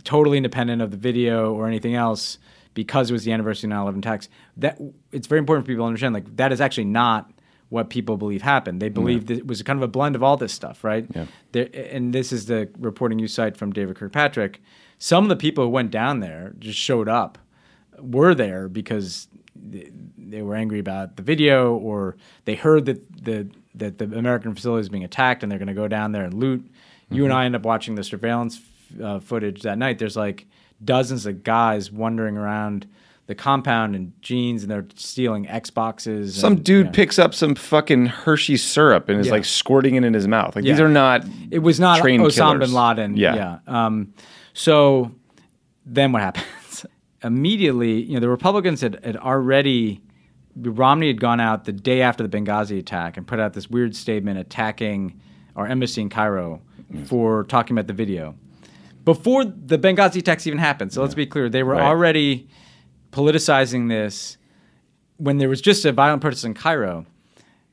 [0.04, 2.40] totally independent of the video or anything else
[2.74, 4.30] because it was the anniversary of 9/11 attacks.
[4.58, 4.80] That
[5.12, 6.14] it's very important for people to understand.
[6.14, 7.32] Like that is actually not
[7.70, 8.82] what people believe happened.
[8.82, 11.06] They believe that it was kind of a blend of all this stuff, right?
[11.14, 11.26] Yeah.
[11.52, 14.62] There, and this is the reporting you cite from David Kirkpatrick.
[14.98, 17.38] Some of the people who went down there just showed up,
[18.02, 23.98] were there because they, were angry about the video or they heard that the that
[23.98, 26.70] the American facility is being attacked and they're going to go down there and loot.
[27.12, 28.62] You and I end up watching the surveillance
[29.02, 30.00] uh, footage that night.
[30.00, 30.46] There's like
[30.84, 32.88] dozens of guys wandering around
[33.30, 36.32] the compound and jeans and they're stealing Xboxes.
[36.32, 36.92] Some and, dude yeah.
[36.94, 39.34] picks up some fucking Hershey syrup and is Yeah.
[39.34, 40.56] like squirting it in his mouth.
[40.56, 41.24] Like these are not.
[41.52, 42.70] It was not trained Osama killers.
[42.70, 43.18] bin Laden.
[43.18, 43.60] Yeah.
[43.68, 44.16] Um,
[44.54, 45.12] so
[45.86, 46.88] then what happens?
[47.24, 50.02] Immediately, you know, the Republicans had, had already
[50.56, 53.96] Romney had gone out the day after the Benghazi attack and put out this weird
[53.96, 55.22] statement attacking
[55.56, 56.62] our embassy in Cairo
[57.06, 58.34] for talking about the video.
[59.06, 60.92] Before the Benghazi attacks even happened.
[60.94, 61.84] So let's be clear, they were Right.
[61.84, 62.48] already
[63.12, 64.38] politicizing this
[65.18, 67.06] when there was just a violent protest in Cairo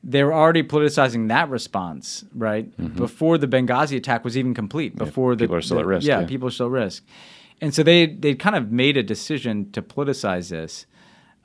[0.03, 2.71] they were already politicizing that response, right?
[2.95, 4.95] Before the Benghazi attack was even complete.
[4.95, 5.43] Before the Mm-hmm.
[5.45, 6.27] people are still the- at risk, Yeah, yeah.
[6.27, 7.03] people are still at risk.
[7.59, 10.85] And so they they kind of made a decision to politicize this.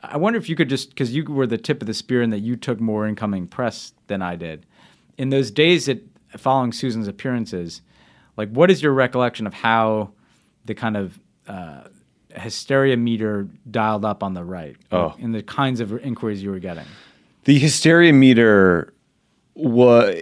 [0.02, 2.32] I wonder if you could just because you were the tip of the spear and
[2.32, 4.66] that you took more incoming press than I did.
[5.16, 7.80] In those days that following Susan's appearances,
[8.36, 10.12] like what is your recollection of how
[10.66, 11.84] the kind of uh,
[12.36, 14.76] hysteria meter dialed up on the right?
[14.90, 15.14] Oh.
[15.18, 16.86] in the kinds of inquiries you were getting.
[17.44, 18.92] The hysteria meter
[19.54, 20.14] was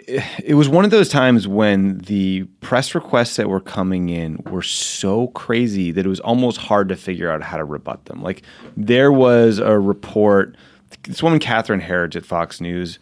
[0.43, 4.63] it was one of those times when the press requests that were coming in were
[4.63, 8.23] so crazy that it was almost hard to figure out how to rebut them.
[8.23, 8.43] Like
[8.77, 10.57] there was a report
[11.05, 12.99] this woman Catherine Herridge at Fox News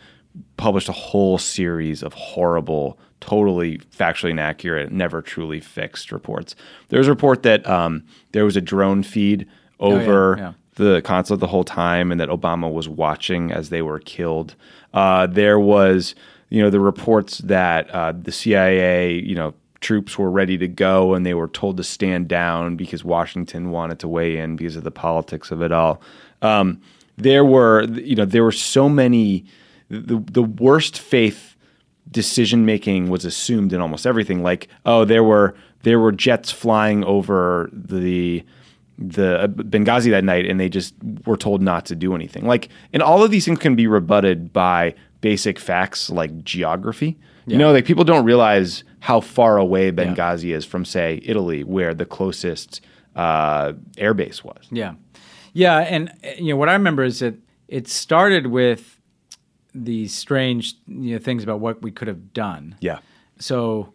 [0.56, 6.54] published a whole series of horrible, totally factually inaccurate, never truly fixed reports.
[6.88, 9.48] There was a report that um, there was a drone feed
[9.80, 10.52] over yeah.
[10.76, 14.54] the consulate the whole time and that Obama was watching as they were killed.
[14.94, 16.14] Uh, there was,
[16.48, 21.14] you know, the reports that uh, the CIA, you know, troops were ready to go
[21.14, 24.84] and they were told to stand down because Washington wanted to weigh in because of
[24.84, 26.00] the politics of it all.
[26.42, 26.80] Um,
[27.16, 29.44] there were, you know, there were so many.
[29.90, 31.47] The the worst faith
[32.10, 34.42] decision making was assumed in almost everything.
[34.42, 38.44] Like, oh, there were there were jets flying over the
[38.98, 40.94] the uh, Benghazi that night, and they just
[41.24, 42.46] were told not to do anything.
[42.46, 47.16] Like, and all of these things can be rebutted by basic facts like geography.
[47.46, 51.94] You know, like people don't realize how far away Benghazi is from, say, Italy, where
[51.94, 52.82] the closest
[53.16, 54.66] uh, air base was.
[54.70, 54.96] Yeah,
[55.54, 58.97] yeah, and uh, you know what I remember is that it started with
[59.84, 62.76] these strange you know things about what we could have done.
[62.80, 62.98] Yeah.
[63.38, 63.92] So,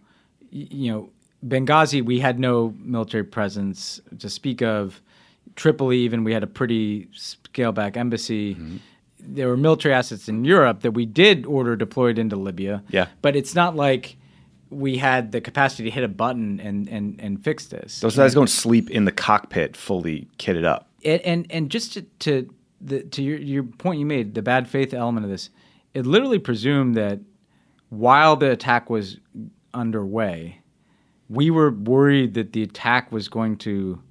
[0.51, 1.09] you know,
[1.45, 5.01] Benghazi, we had no military presence to speak of.
[5.55, 8.55] Tripoli, even we had a pretty scale back embassy.
[8.55, 8.77] Mm-hmm.
[9.19, 12.83] There were military assets in Europe that we did order deployed into Libya.
[12.89, 13.07] Yeah.
[13.21, 14.17] But it's not like
[14.69, 17.99] we had the capacity to hit a button and, and, and fix this.
[17.99, 20.89] Those guys don't sleep in the cockpit fully kitted up.
[21.05, 24.67] and and, and just to to, the, to your, your point you made, the bad
[24.67, 25.49] faith element of this,
[25.93, 27.19] it literally presumed that
[27.89, 29.17] while the attack was
[29.73, 30.59] underway,
[31.29, 34.01] we were worried that the attack was going to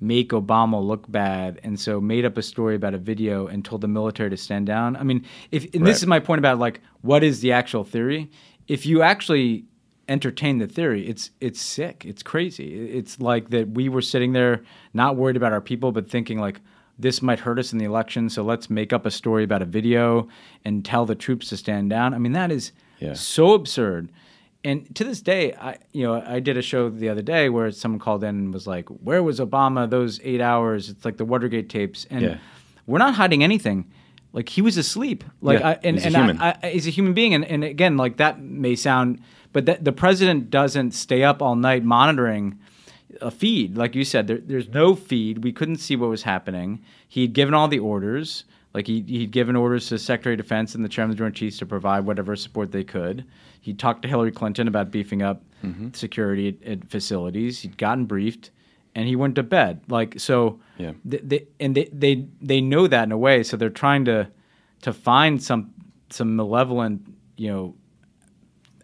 [0.00, 3.80] make Obama look bad, and so made up a story about a video and told
[3.80, 4.96] the military to stand down.
[4.96, 8.30] I mean, if and this is my point about like what is the actual theory?
[8.68, 9.64] If you actually
[10.08, 12.04] entertain the theory, it's it's sick.
[12.04, 12.90] It's crazy.
[12.90, 16.60] It's like that we were sitting there not worried about our people, but thinking like
[16.98, 19.66] this might hurt us in the election, so let's make up a story about a
[19.66, 20.28] video
[20.64, 22.14] and tell the troops to stand down.
[22.14, 23.14] I mean, that is Yeah.
[23.14, 24.10] so absurd.
[24.62, 27.70] And to this day, I you know I did a show the other day where
[27.70, 31.24] someone called in and was like, "Where was Obama those eight hours?" It's like the
[31.26, 32.36] Watergate tapes, and Yeah.
[32.86, 33.84] we're not hiding anything.
[34.32, 35.22] Like he was asleep.
[35.42, 36.40] Like Yeah, I, and he's a and human.
[36.40, 39.20] I, I, he's a human being, and, and again, like that may sound,
[39.52, 42.58] but that, the president doesn't stay up all night monitoring
[43.20, 43.76] a feed.
[43.76, 45.44] Like you said, there, there's no feed.
[45.44, 46.82] We couldn't see what was happening.
[47.08, 48.44] He'd given all the orders.
[48.72, 51.36] Like he, he'd given orders to Secretary of Defense and the Chairman of the Joint
[51.36, 53.24] Chiefs to provide whatever support they could.
[53.60, 55.92] He talked to Hillary Clinton about beefing up Mm-hmm.
[55.94, 57.60] security at, at facilities.
[57.60, 58.50] He'd gotten briefed,
[58.94, 59.80] and he went to bed.
[59.88, 60.92] Like so, Yeah.
[61.10, 63.42] th- they, and they, they they know that in a way.
[63.44, 64.28] So they're trying to
[64.82, 65.72] to find some
[66.10, 67.74] some malevolent you know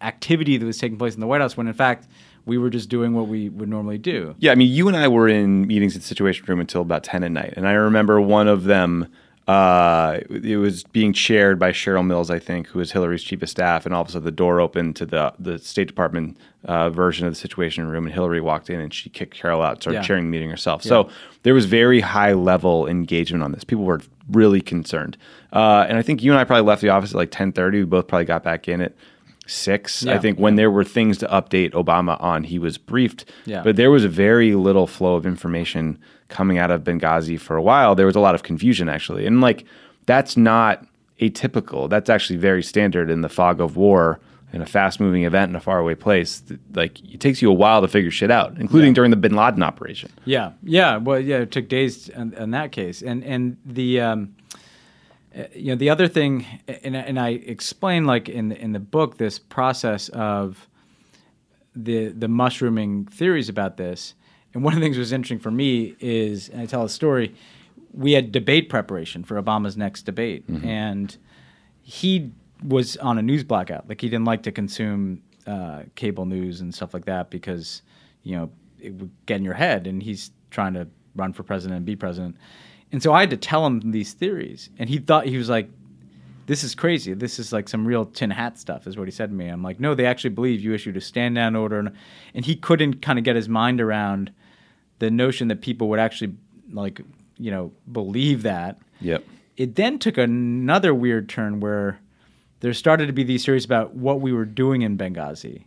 [0.01, 2.07] activity that was taking place in the White House when in fact
[2.45, 4.35] we were just doing what we would normally do.
[4.39, 7.03] Yeah, I mean, you and I were in meetings at the Situation Room until about
[7.03, 9.07] ten at night, and I remember one of them.
[9.47, 13.49] Uh, it was being chaired by Cheryl Mills, I think, who was Hillary's chief of
[13.49, 16.89] staff, and all of a sudden the door opened to the the State Department uh,
[16.91, 19.99] version of the Situation Room, and Hillary walked in and she kicked Carol out, started
[19.99, 20.03] Yeah.
[20.03, 20.83] chairing the meeting herself.
[20.83, 21.09] So
[21.43, 23.63] there was very high level engagement on this.
[23.63, 25.17] People were really concerned,
[25.51, 27.79] uh, and I think you and I probably left the office at like ten thirty.
[27.79, 28.93] We both probably got back in at
[29.47, 30.05] six.
[30.05, 33.25] I think when there were things to update Obama on, he was briefed.
[33.45, 33.63] Yeah.
[33.63, 35.99] But there was very little flow of information
[36.29, 37.95] coming out of Benghazi for a while.
[37.95, 39.25] There was a lot of confusion actually.
[39.25, 39.65] And like
[40.05, 40.85] that's not
[41.19, 41.89] atypical.
[41.89, 44.19] That's actually very standard in the fog of war
[44.53, 46.43] in a fast moving event in a faraway place.
[46.73, 49.63] Like it takes you a while to figure shit out, including during the bin Laden
[49.63, 50.11] operation.
[50.25, 50.97] Yeah, yeah.
[50.97, 54.35] Well, yeah, it took days in, in that case, and and the um,
[55.55, 59.17] you know the other thing, and and I explain like in the, in the book
[59.17, 60.67] this process of
[61.75, 64.13] the the mushrooming theories about this,
[64.53, 66.89] and one of the things that was interesting for me is, and I tell a
[66.89, 67.33] story,
[67.93, 71.17] we had debate preparation for Obama's next debate, and
[71.81, 72.31] he
[72.63, 73.87] was on a news blackout.
[73.89, 77.81] Like he didn't like to consume uh, cable news and stuff like that because
[78.23, 79.87] you know it would get in your head.
[79.87, 82.35] And he's trying to run for president and be president.
[82.91, 85.69] And so I had to tell him these theories, and he thought he was like,
[86.47, 87.13] "This is crazy.
[87.13, 89.47] This is like some real tin hat stuff," is what he said to me.
[89.47, 91.91] I'm like, "No, they actually believe you issued a stand down order," and,
[92.35, 94.31] and he couldn't kind of get his mind around
[94.99, 96.33] the notion that people would actually
[96.73, 97.01] like
[97.37, 99.23] you know believe that Yep.
[99.57, 101.99] it then took another weird turn where
[102.59, 105.63] there started to be these theories about what we were doing in Benghazi,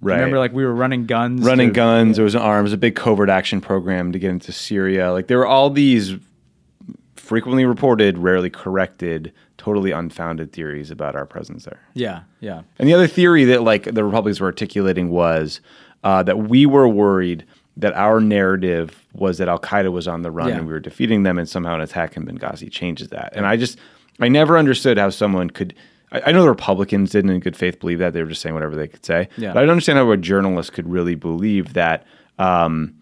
[0.00, 0.14] Right.
[0.14, 1.44] Remember, like we were running guns.
[1.44, 2.16] running to- guns.
[2.16, 5.10] There was an arms, a big covert action program to get into Syria.
[5.12, 6.14] Like there were all these
[7.28, 11.78] frequently reported, rarely corrected, totally unfounded theories about our presence there.
[11.92, 12.62] Yeah, yeah.
[12.78, 15.60] And the other theory that like the Republicans were articulating was
[16.04, 17.44] uh, that we were worried
[17.76, 20.56] that our narrative was that Al Qaeda was on the run Yeah.
[20.56, 23.34] and we were defeating them, and somehow an attack in Benghazi changes that.
[23.36, 23.78] And I just
[24.20, 25.74] I never understood how someone could.
[26.10, 28.54] I, I know the Republicans didn't in good faith believe that they were just saying
[28.54, 29.28] whatever they could say.
[29.36, 29.52] Yeah.
[29.52, 32.06] But I don't understand how a journalist could really believe that.
[32.38, 32.94] Um,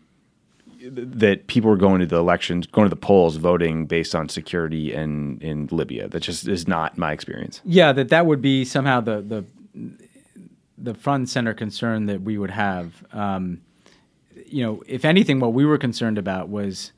[0.93, 4.93] that people were going to the elections, going to the polls, voting based on security
[4.93, 6.09] in in Libya.
[6.09, 7.61] That just is not my experience.
[7.65, 9.45] Yeah, that that would be somehow the the
[10.79, 13.05] the front and center concern that we would have.
[13.13, 13.61] Um,
[14.47, 16.93] you know, if anything, what we were concerned about was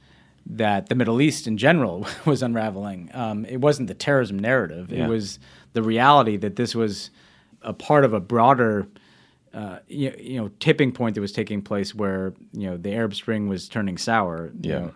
[0.47, 3.11] that the Middle East in general was unraveling.
[3.15, 5.05] Um, it wasn't the terrorism narrative; Yeah.
[5.05, 5.39] it was
[5.73, 7.11] the reality that this was
[7.63, 8.87] a part of a broader.
[9.55, 13.15] Uh, you, you know, tipping point that was taking place where you know the Arab
[13.15, 14.53] Spring was turning sour.
[14.61, 14.79] Yeah.
[14.79, 14.93] know.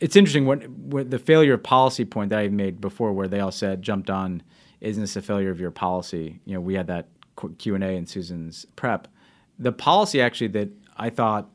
[0.00, 3.38] it's interesting when, when the failure of policy point that I made before, where they
[3.40, 4.42] all said jumped on,
[4.80, 6.40] isn't this a failure of your policy?
[6.44, 7.06] You know, we had that
[7.58, 9.06] Q and A in Susan's prep.
[9.58, 11.48] The policy actually that I thought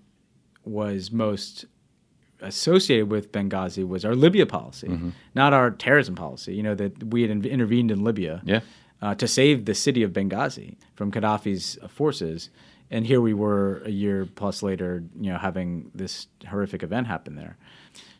[0.63, 1.65] was most
[2.41, 5.09] associated with Benghazi was our Libya policy, Mm-hmm.
[5.35, 6.53] not our terrorism policy.
[6.55, 8.61] You know that we had in- intervened in Libya Yeah.
[9.01, 12.49] Uh, to save the city of Benghazi from Gaddafi's forces,
[12.89, 17.35] and here we were a year plus later, you know, having this horrific event happen
[17.35, 17.57] there.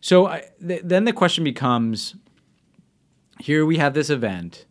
[0.01, 2.15] So I, th- then the question becomes:
[3.39, 4.65] Here we have this event.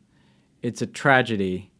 [0.63, 1.71] It's a tragedy.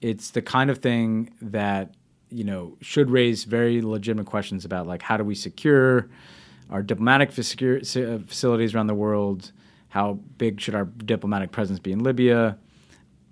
[0.00, 1.94] It's the kind of thing that
[2.30, 6.08] you know should raise very legitimate questions about like how do we secure
[6.70, 9.52] our diplomatic uh, facilities around the world?
[9.88, 12.58] How big should our diplomatic presence be in Libya?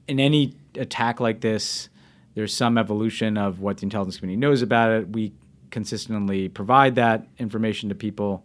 [0.08, 1.88] In any attack like this,
[2.34, 5.08] there's some evolution of what the intelligence community knows about it.
[5.08, 5.32] We
[5.70, 8.44] consistently provide that information to people.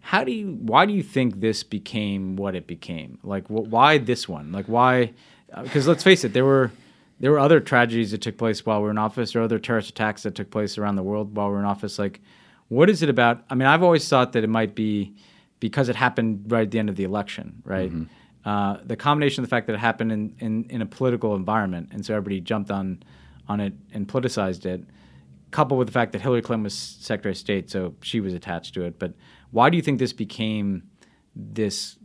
[0.00, 0.58] How do you?
[0.60, 3.18] Why do you think this became what it became?
[3.22, 4.52] Like, wh- why this one?
[4.52, 5.12] Like, why?
[5.52, 6.72] Uh, because let's face it, there were
[7.20, 9.90] there were other tragedies that took place while we were in office, or other terrorist
[9.90, 11.98] attacks that took place around the world while we were in office.
[11.98, 12.20] Like,
[12.68, 13.44] what is it about?
[13.48, 15.14] I mean, I've always thought that it might be
[15.60, 17.90] because it happened right at the end of the election, right?
[17.90, 18.04] Mm-hmm.
[18.44, 21.90] Uh, the combination of the fact that it happened in, in, in a political environment,
[21.92, 23.02] and so everybody jumped on
[23.48, 24.84] on it and politicized it,
[25.50, 28.74] coupled with the fact that Hillary Clinton was Secretary of State, so she was attached
[28.74, 28.98] to it.
[28.98, 29.14] But
[29.50, 30.84] why do you think this became
[31.34, 31.98] this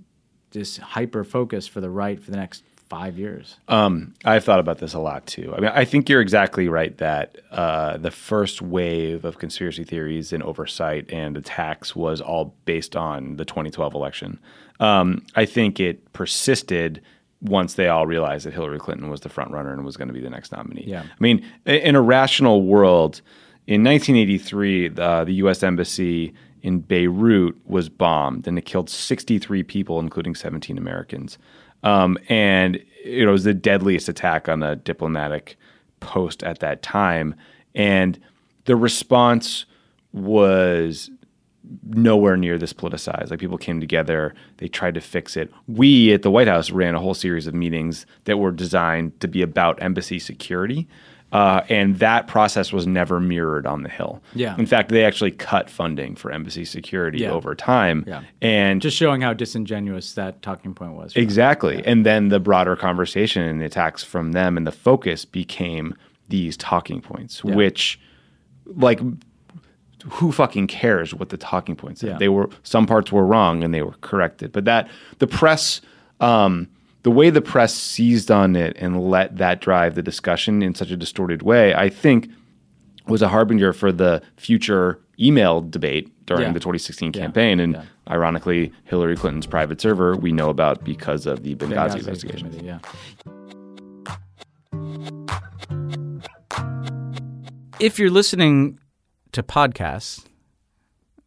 [0.51, 3.57] this hyper focus for the right for the next five years?
[3.67, 5.53] Um, I've thought about this a lot too.
[5.55, 10.33] I mean, I think you're exactly right that uh, the first wave of conspiracy theories
[10.33, 14.39] and oversight and attacks was all based on the 2012 election.
[14.79, 17.01] Um, I think it persisted
[17.41, 20.13] once they all realized that Hillary Clinton was the front runner and was going to
[20.13, 20.85] be the next nominee.
[20.87, 21.03] Yeah.
[21.03, 23.21] I mean, in a rational world,
[23.67, 25.61] in 1983, uh, the U.S.
[25.61, 26.33] Embassy
[26.63, 31.37] in Beirut was bombed, and it killed 63 people, including 17 Americans.
[31.83, 35.57] Um, and it was the deadliest attack on a diplomatic
[35.99, 37.35] post at that time.
[37.75, 38.19] And
[38.65, 39.65] the response
[40.11, 41.09] was
[41.83, 43.29] nowhere near this politicized.
[43.29, 45.51] Like people came together, they tried to fix it.
[45.67, 49.27] We at the White House ran a whole series of meetings that were designed to
[49.27, 50.87] be about embassy security.
[51.33, 54.21] Uh, and that process was never mirrored on the Hill.
[54.33, 54.55] Yeah.
[54.57, 57.31] In fact, they actually cut funding for embassy security Yeah.
[57.31, 58.05] over time.
[58.07, 58.21] Yeah.
[58.41, 61.13] And Just showing how disingenuous that talking point was.
[61.17, 61.85] Exactly.
[61.85, 65.95] And then the broader conversation and the attacks from them and the focus became
[66.29, 67.55] these talking points, Yeah.
[67.55, 67.99] which,
[68.65, 69.01] like,
[70.09, 72.07] who fucking cares what the talking points are?
[72.07, 72.17] Yeah.
[72.17, 74.53] They were, some parts were wrong and they were corrected.
[74.53, 74.87] But that,
[75.19, 75.81] the press,
[76.21, 76.69] um,
[77.07, 80.91] the way the press seized on it and let that drive the discussion in such
[80.91, 82.29] a distorted way, I think
[83.07, 86.51] was a harbinger for the future email debate during Yeah.
[86.51, 87.21] the 2016 Yeah.
[87.21, 87.61] campaign.
[87.61, 87.83] And Yeah.
[88.09, 92.49] ironically, Hillary Clinton's private server we know about because of the Benghazi, Benghazi investigation.
[92.49, 92.79] committee, yeah.
[97.79, 98.79] If you're listening
[99.31, 100.25] to podcasts,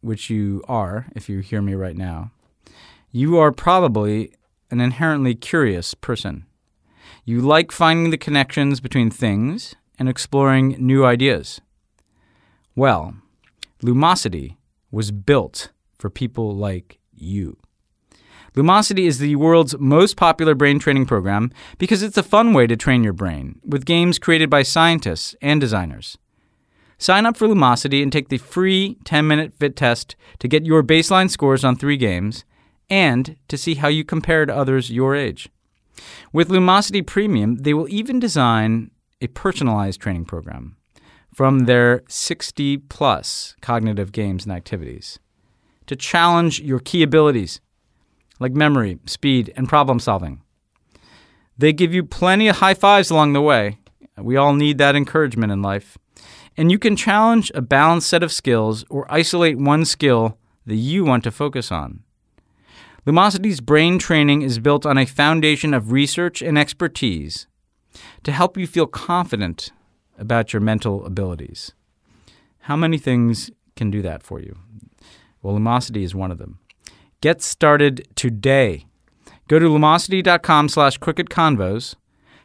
[0.01, 2.29] which you are, if you hear me right now,
[3.11, 4.33] you are probably
[4.71, 6.45] an inherently curious person.
[7.25, 11.61] You like finding the connections between things and exploring new ideas.
[12.75, 13.13] Well,
[13.83, 14.55] Lumosity
[14.89, 15.69] was built
[15.99, 17.57] for people like you.
[18.55, 22.75] Lumosity is the world's most popular brain training program because it's a fun way to
[22.75, 26.17] train your brain with games created by scientists and designers.
[26.97, 30.83] Sign up for Lumosity and take the free 10 minute fit test to get your
[30.83, 32.43] baseline scores on three games
[32.91, 35.49] and to see how you compare to others your age.
[36.33, 40.75] With Lumosity Premium, they will even design a personalized training program
[41.33, 45.19] from their 60 plus cognitive games and activities
[45.87, 47.61] to challenge your key abilities
[48.39, 50.41] like memory, speed, and problem solving.
[51.57, 53.77] They give you plenty of high fives along the way.
[54.17, 55.97] We all need that encouragement in life.
[56.57, 61.05] And you can challenge a balanced set of skills or isolate one skill that you
[61.05, 62.03] want to focus on.
[63.05, 67.47] Lumosity's brain training is built on a foundation of research and expertise
[68.21, 69.71] to help you feel confident
[70.19, 71.73] about your mental abilities.
[72.59, 74.55] How many things can do that for you?
[75.41, 76.59] Well, Lumosity is one of them.
[77.21, 78.85] Get started today.
[79.47, 81.95] Go to lumosity.com slash crookedconvos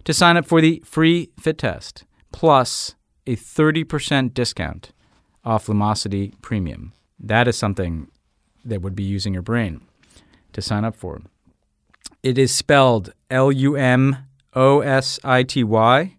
[0.05, 2.95] to sign up for the free fit test, plus
[3.27, 4.93] a 30% discount
[5.45, 6.95] off Lumosity Premium.
[7.21, 8.09] That is something
[8.65, 9.83] that would be using your brain
[10.57, 11.21] to sign up for.
[12.23, 14.17] It is spelled L U M
[14.55, 16.17] O S I T Y,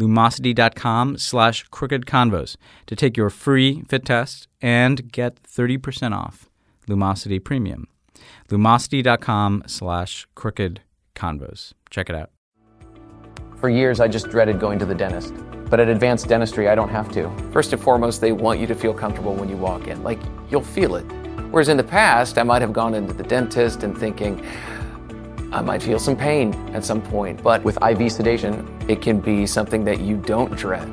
[0.00, 2.56] lumosity.com slash crooked convos
[2.86, 6.48] to take your free fit test and get 30% off
[6.88, 7.88] Lumosity Premium.
[8.48, 10.80] Lumosity.com slash crooked
[11.14, 11.72] convos.
[11.90, 12.30] Check it out.
[13.56, 15.34] For years, I just dreaded going to the dentist.
[15.70, 17.30] But at Advanced Dentistry, I don't have to.
[17.52, 20.02] First and foremost, they want you to feel comfortable when you walk in.
[20.02, 20.20] Like,
[20.50, 21.06] you'll feel it.
[21.52, 24.42] Whereas in the past, I might have gone into the dentist and thinking,
[25.52, 27.42] I might feel some pain at some point.
[27.42, 30.88] But with IV sedation, it can be something that you don't dread.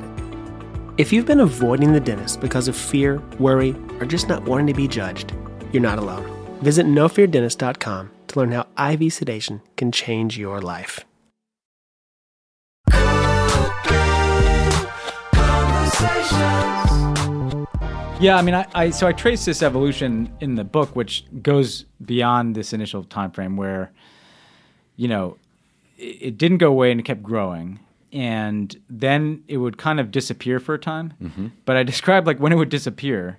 [0.98, 4.74] If you've been avoiding the dentist because of fear, worry, or just not wanting to
[4.74, 5.32] be judged,
[5.72, 6.26] you're not alone.
[6.60, 11.06] Visit nofeardentist.com to learn how IV sedation can change your life.
[18.20, 21.86] Yeah, I mean, I, I so I trace this evolution in the book, which goes
[22.04, 23.92] beyond this initial time frame where,
[24.96, 25.38] you know,
[25.96, 27.80] it, it didn't go away and it kept growing,
[28.12, 31.14] and then it would kind of disappear for a time.
[31.22, 31.46] Mm-hmm.
[31.64, 33.38] But I described like when it would disappear,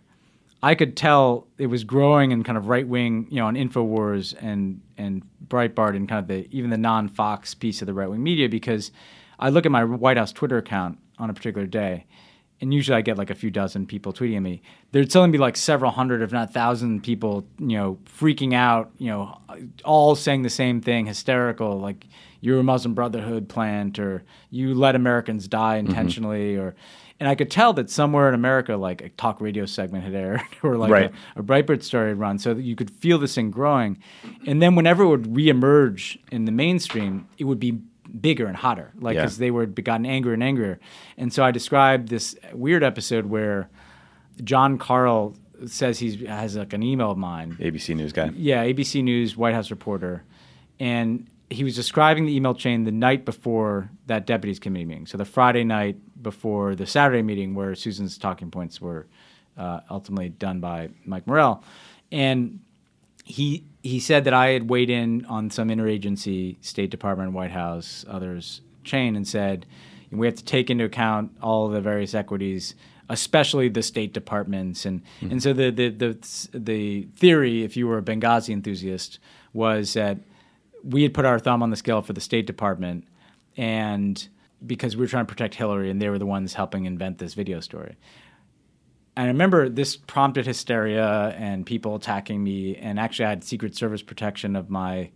[0.63, 4.34] I could tell it was growing and kind of right wing, you know, on Infowars
[4.41, 8.09] and and Breitbart and kind of the even the non Fox piece of the right
[8.09, 8.91] wing media because
[9.39, 12.05] I look at my White House Twitter account on a particular day,
[12.62, 14.62] and usually I get like a few dozen people tweeting at me.
[14.91, 19.07] There'd suddenly be like several hundred, if not thousand, people, you know, freaking out, you
[19.07, 19.38] know,
[19.84, 22.05] all saying the same thing, hysterical, like
[22.39, 25.89] you're a Muslim Brotherhood plant, or you let Americans die mm-hmm.
[25.89, 26.76] intentionally, or.
[27.20, 30.41] And I could tell that somewhere in America, like a talk radio segment had aired,
[30.64, 31.12] or like Right.
[31.36, 33.99] a, a Breitbart story had run, so that you could feel this thing growing.
[34.47, 37.80] And then whenever it would reemerge in the mainstream, it would be
[38.20, 39.22] bigger and hotter, like Yeah.
[39.22, 40.80] because they were gotten angrier and angrier.
[41.18, 43.70] And so I described this weird episode where
[44.43, 45.36] Jon Karl
[45.68, 47.55] says he has like an email of mine.
[47.59, 48.32] ABC News guy.
[48.36, 50.24] Yeah, ABC News White House reporter,
[50.80, 55.05] and he was describing the email chain the night before that deputies committee meeting.
[55.05, 59.07] So the Friday night before the Saturday meeting, where Susan's talking points were
[59.57, 61.64] uh, ultimately done by Mike Morrell,
[62.12, 62.59] and
[63.32, 68.05] he he said that I had weighed in on some interagency, State Department, White House,
[68.07, 69.65] others chain, and said
[70.11, 72.75] we have to take into account all the various equities,
[73.09, 75.32] especially the State Departments, and mm-hmm.
[75.32, 79.19] and so the the the the theory, if you were a Benghazi enthusiast,
[79.53, 80.17] was that
[80.84, 83.07] we had put our thumb on the scale for the State Department,
[83.55, 84.27] and
[84.65, 87.34] because we were trying to protect Hillary, and they were the ones helping invent this
[87.34, 87.95] video story.
[89.16, 92.76] And I remember this prompted hysteria and people attacking me.
[92.78, 95.12] And actually, I had Secret Service protection of my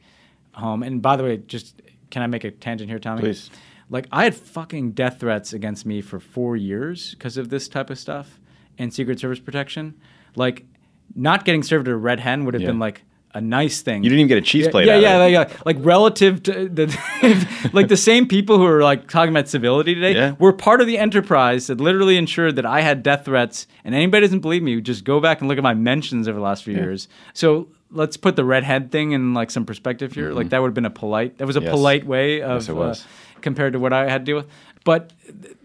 [0.54, 0.84] home.
[0.84, 1.82] And by the way, just
[2.12, 3.22] can I make a tangent here, Tommy?
[3.22, 3.50] Please.
[3.90, 7.90] Like, I had fucking death threats against me for four years because of this type
[7.90, 8.40] of stuff
[8.78, 9.96] and Secret Service protection.
[10.36, 10.66] Like,
[11.14, 12.70] not getting served at a Red Hen would have Yeah.
[12.70, 13.04] been like
[13.36, 14.04] a nice thing.
[14.04, 14.88] You didn't even get a cheese Yeah, plate.
[14.88, 19.30] Yeah, yeah, like, like relative to the, like the same people who are like talking
[19.34, 20.36] about civility today Yeah.
[20.40, 23.68] were part of the enterprise that literally ensured that I had death threats.
[23.84, 26.44] And anybody doesn't believe me, just go back and look at my mentions over the
[26.44, 27.08] last few years.
[27.34, 30.32] So let's put the Red Hen thing in like some perspective here.
[30.32, 31.38] Like that would have been a polite.
[31.38, 31.66] That was a Mm-hmm.
[31.68, 31.74] Yes.
[31.76, 32.96] polite way of Yes, it uh,
[33.42, 34.48] compared to what I had to deal with.
[34.86, 35.12] But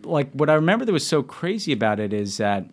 [0.02, 2.66] like what I remember that was so crazy about it is that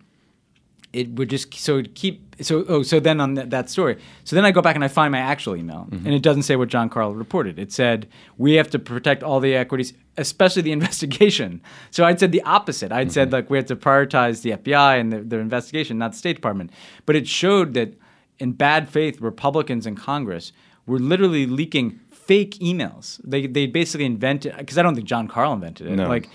[0.92, 4.44] it would just so keep so oh so then on that, that story so then
[4.46, 6.06] I go back and I find my actual email Mm-hmm.
[6.06, 8.08] and it doesn't say what Jon Karl reported it said
[8.38, 11.60] we have to protect all the equities especially the investigation
[11.90, 13.12] so I'd said the opposite I'd Mm-hmm.
[13.12, 16.36] said like we have to prioritize the FBI and the, their investigation not the State
[16.36, 16.70] Department
[17.06, 17.94] but it showed that
[18.38, 20.52] in bad faith Republicans in Congress
[20.86, 25.52] were literally leaking fake emails they they basically invented because I don't think Jon Karl
[25.52, 26.08] invented it No.
[26.08, 26.28] like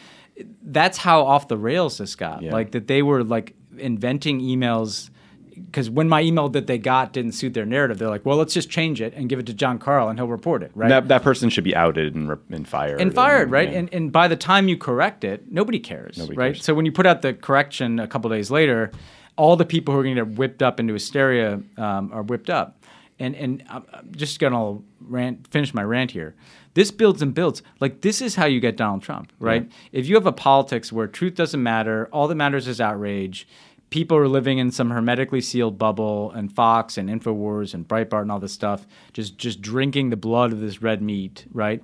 [0.63, 2.41] that's how off the rails this got.
[2.41, 2.51] Yeah.
[2.53, 5.09] Like that they were like inventing emails
[5.55, 8.53] because when my email that they got didn't suit their narrative, they're like, well, let's
[8.55, 10.89] just change it and give it to Jon Karl and he'll report it, right?
[10.89, 12.99] That, that person should be outed and, re- and fired.
[12.99, 13.71] and fired, right?
[13.71, 13.79] yeah.
[13.79, 16.53] And and by the time you correct it, nobody cares, Nobody right?
[16.55, 16.65] cares.
[16.65, 18.91] So when you put out the correction a couple days later,
[19.35, 22.49] all the people who are going to get whipped up into hysteria um, are whipped
[22.49, 22.83] up.
[23.19, 26.33] And and I'm I'm just gonna rant, finish my rant here.
[26.75, 27.61] This builds and builds.
[27.79, 29.69] Like this is how you get Donald Trump, right?
[29.91, 33.47] If you have a politics where truth doesn't matter, all that matters is outrage.
[33.91, 38.31] People are living in some hermetically sealed bubble, and Fox and Infowars and Breitbart and
[38.31, 41.83] all this stuff, just just drinking the blood of this red meat, right?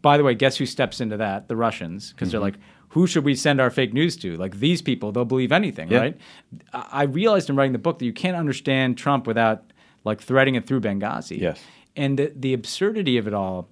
[0.00, 1.48] By the way, guess who steps into that?
[1.48, 2.32] The Russians, because Mm-hmm.
[2.32, 2.54] they're like,
[2.90, 4.36] who should we send our fake news to?
[4.36, 5.98] Like these people, they'll believe anything, Yeah.
[5.98, 6.16] right?
[6.72, 9.72] I I realized in writing the book that you can't understand Trump without
[10.04, 11.40] like threading it through Benghazi.
[11.40, 11.60] Yes.
[11.96, 13.68] And the, the absurdity of it all,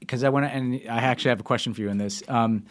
[0.00, 2.22] because I want to, and I actually have a question for you in this.
[2.28, 2.64] Um,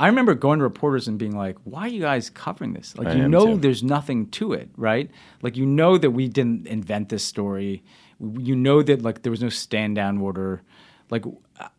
[0.00, 2.96] I remember going to reporters and being like, "Why are you guys covering this?
[2.96, 3.56] Like, I you know, too.
[3.58, 5.10] there's nothing to it, right?
[5.42, 7.82] Like, you know that we didn't invent this story.
[8.20, 10.62] You know that like there was no stand down order.
[11.10, 11.24] Like,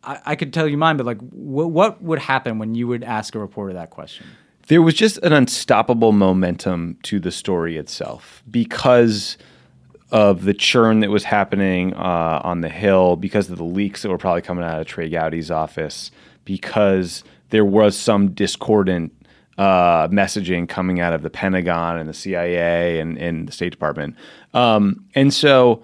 [0.02, 3.04] I, I could tell you mine, but like, wh- what would happen when you would
[3.04, 4.26] ask a reporter that question?
[4.70, 9.36] there was just an unstoppable momentum to the story itself because
[10.10, 14.08] of the churn that was happening uh, on the Hill, because of the leaks that
[14.08, 16.10] were probably coming out of Trey Gowdy's office,
[16.44, 19.12] because there was some discordant
[19.58, 24.16] uh, messaging coming out of the Pentagon and the CIA and, and the State Department.
[24.54, 25.82] Um, and so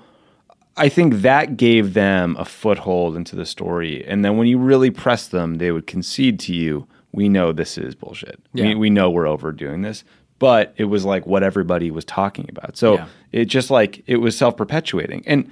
[0.77, 4.05] I think that gave them a foothold into the story.
[4.07, 7.79] And then when you really press them, they would concede to you, we know this
[7.79, 8.41] is bullshit.
[8.53, 8.69] Yeah.
[8.69, 10.05] We, we know we're overdoing this.
[10.39, 12.77] But it was like what everybody was talking about.
[12.77, 13.07] So Yeah.
[13.37, 15.23] It just like it was self perpetuating.
[15.27, 15.49] And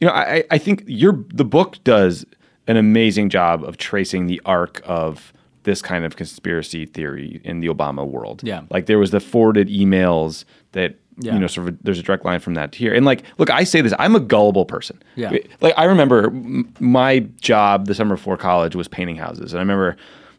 [0.00, 2.24] you know, I, I think your the book does
[2.66, 5.32] an amazing job of tracing the arc of
[5.64, 8.42] this kind of conspiracy theory in the Obama world.
[8.44, 8.62] Yeah.
[8.70, 11.32] Like there was the forwarded emails that Yeah.
[11.34, 12.94] you know sort of there's a direct line from that to here.
[12.94, 15.02] And like, look, I say this, I'm a gullible person.
[15.16, 15.32] Yeah.
[15.60, 19.62] Like I remember m- my job the summer before college was painting houses, and I
[19.62, 19.96] remember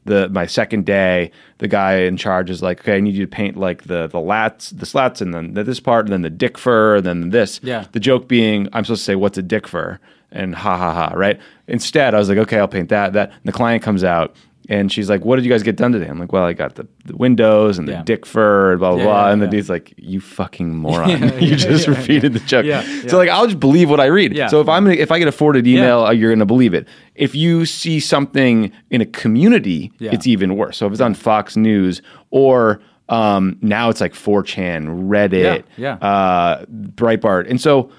[0.08, 3.30] the my second day, the guy in charge is like, okay, I need you to
[3.30, 6.30] paint like the the lats, the slats, and then the, this part, and then the
[6.30, 7.60] dick fur, and then this.
[7.64, 7.86] Yeah.
[7.92, 10.00] The joke being, I'm supposed to say, what's a dick fur?
[10.32, 11.40] And ha ha ha, right?
[11.68, 13.14] Instead, I was like, okay, I'll paint that.
[13.14, 14.36] That and the client comes out.
[14.70, 16.76] And she's like, "What did you guys get done today?" I'm like, "Well, I got
[16.76, 18.04] the, the windows and the Yeah.
[18.04, 21.10] dick fur and blah blah Yeah, blah." and the dude's like, "You fucking moron!
[21.42, 22.66] You just repeated the joke."
[23.08, 24.36] So like, I'll just believe what I read.
[24.36, 24.48] Yeah.
[24.48, 26.88] So if I'm gonna, if I get a forwarded email, uh, you're gonna believe it.
[27.16, 30.78] If you see something in a community, it's even worse.
[30.78, 35.64] So if it's on Fox News or um, now it's like 4chan, Reddit.
[36.02, 37.90] Uh, Breitbart, and so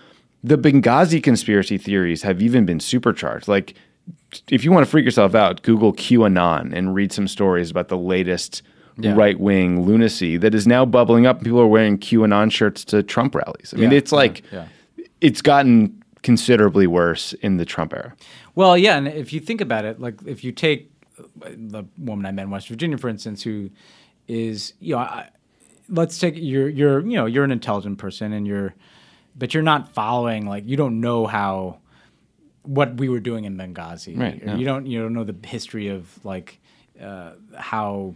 [0.45, 3.49] the Benghazi conspiracy theories have even been supercharged.
[3.49, 3.75] Like,
[4.51, 7.97] if you want to freak yourself out, Google QAnon and read some stories about the
[7.99, 8.63] latest
[9.01, 9.15] Yeah.
[9.15, 11.43] right wing lunacy that is now bubbling up.
[11.43, 13.73] People are wearing QAnon shirts to Trump rallies.
[13.75, 14.67] I mean, Yeah, it's like yeah,
[15.21, 18.15] it's gotten considerably worse in the Trump era.
[18.57, 20.91] Well, yeah, and if you think about it, like if you take
[21.47, 23.71] the woman I met in West Virginia, for instance, who
[24.27, 25.29] is, you know, I,
[25.89, 28.75] let's take you're you're you know you're an intelligent person and you're,
[29.37, 31.79] but you're not following like you don't know how
[32.63, 34.19] what we were doing in Benghazi.
[34.19, 34.57] Right, yeah.
[34.57, 36.61] You don't you don't know the history of like
[37.01, 38.15] uh, how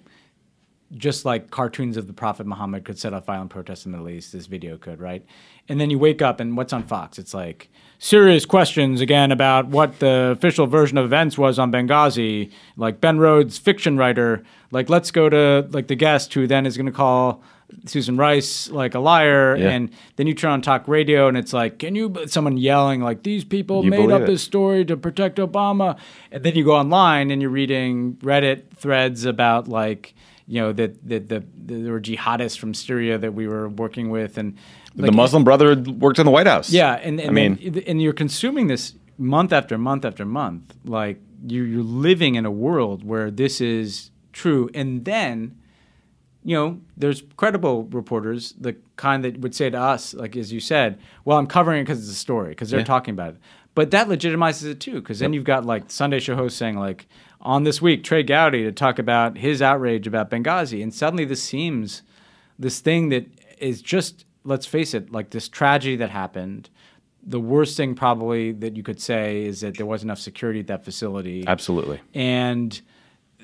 [0.96, 4.12] just like cartoons of the Prophet Muhammad could set off violent protests in the Middle
[4.12, 5.24] East, this video could, right?
[5.68, 7.18] And then you wake up and what's on Fox?
[7.18, 12.52] It's like serious questions again about what the official version of events was on Benghazi.
[12.76, 16.76] Like Ben Rhodes, fiction writer, like let's go to like the guest who then is
[16.76, 17.42] going to call
[17.86, 19.70] Susan Rice like a liar, Yeah.
[19.70, 22.14] and then you turn on talk radio and it's like, can you?
[22.26, 24.26] Someone yelling like these people You made up it.
[24.26, 25.96] this story to protect Obama,
[26.30, 30.14] and then you go online and you're reading Reddit threads about like
[30.46, 34.38] you know that that the, there were jihadists from Syria that we were working with,
[34.38, 34.56] and
[34.94, 36.70] the Muslim brother worked in the White House.
[36.70, 40.74] yeah, and, and I mean, and you're consuming this month after month after month.
[40.84, 45.56] Like you, you're living in a world where this is true, and then,
[46.44, 50.60] you know, there's credible reporters, the kind that would say to us, like as you
[50.60, 52.84] said, "Well, I'm covering it because it's a story, because they're Yeah.
[52.86, 53.36] talking about it."
[53.74, 57.06] But that legitimizes it too, because then you've got like Sunday show hosts saying like,
[57.40, 61.42] "On this week, Trey Gowdy to talk about his outrage about Benghazi," and suddenly this
[61.42, 62.02] seems
[62.58, 63.26] this thing that
[63.58, 66.68] is just let's face it like this tragedy that happened
[67.24, 70.66] the worst thing probably that you could say is that there wasn't enough security at
[70.66, 72.00] that facility absolutely.
[72.14, 72.80] and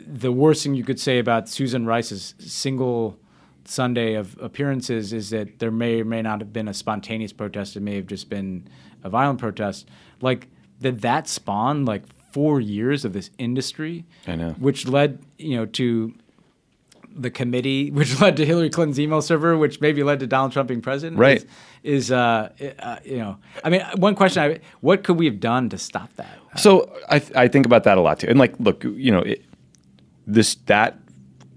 [0.07, 3.19] the worst thing you could say about susan rice's single
[3.65, 7.77] sunday of appearances is that there may or may not have been a spontaneous protest
[7.77, 8.67] it may have just been
[9.05, 9.89] a violent protest
[10.21, 10.49] like
[10.81, 14.51] that that spawned like four years of this industry I know.
[14.59, 16.15] which led you know to
[17.19, 20.69] the committee, which led to Hillary Clinton's email server, which maybe led to Donald Trump
[20.69, 21.19] being president.
[21.19, 21.45] Right.
[21.83, 25.41] Is, is uh, uh, you know, I mean, one question: I, What could we have
[25.41, 26.39] done to stop that?
[26.57, 28.29] So I th- I think about that a lot too.
[28.29, 29.45] And like, look, you know, it,
[30.29, 30.97] this that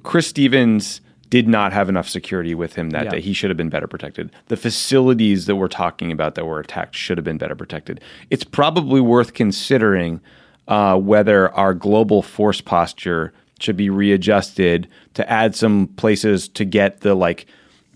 [0.04, 3.12] Chris Stevens did not have enough security with him that Yeah.
[3.12, 3.22] day.
[3.22, 4.32] He should have been better protected.
[4.48, 8.02] The facilities that we're talking about that were attacked should have been better protected.
[8.30, 10.20] It's probably worth considering
[10.68, 17.02] uh, whether our global force posture should be readjusted to add some places to get
[17.02, 17.46] the like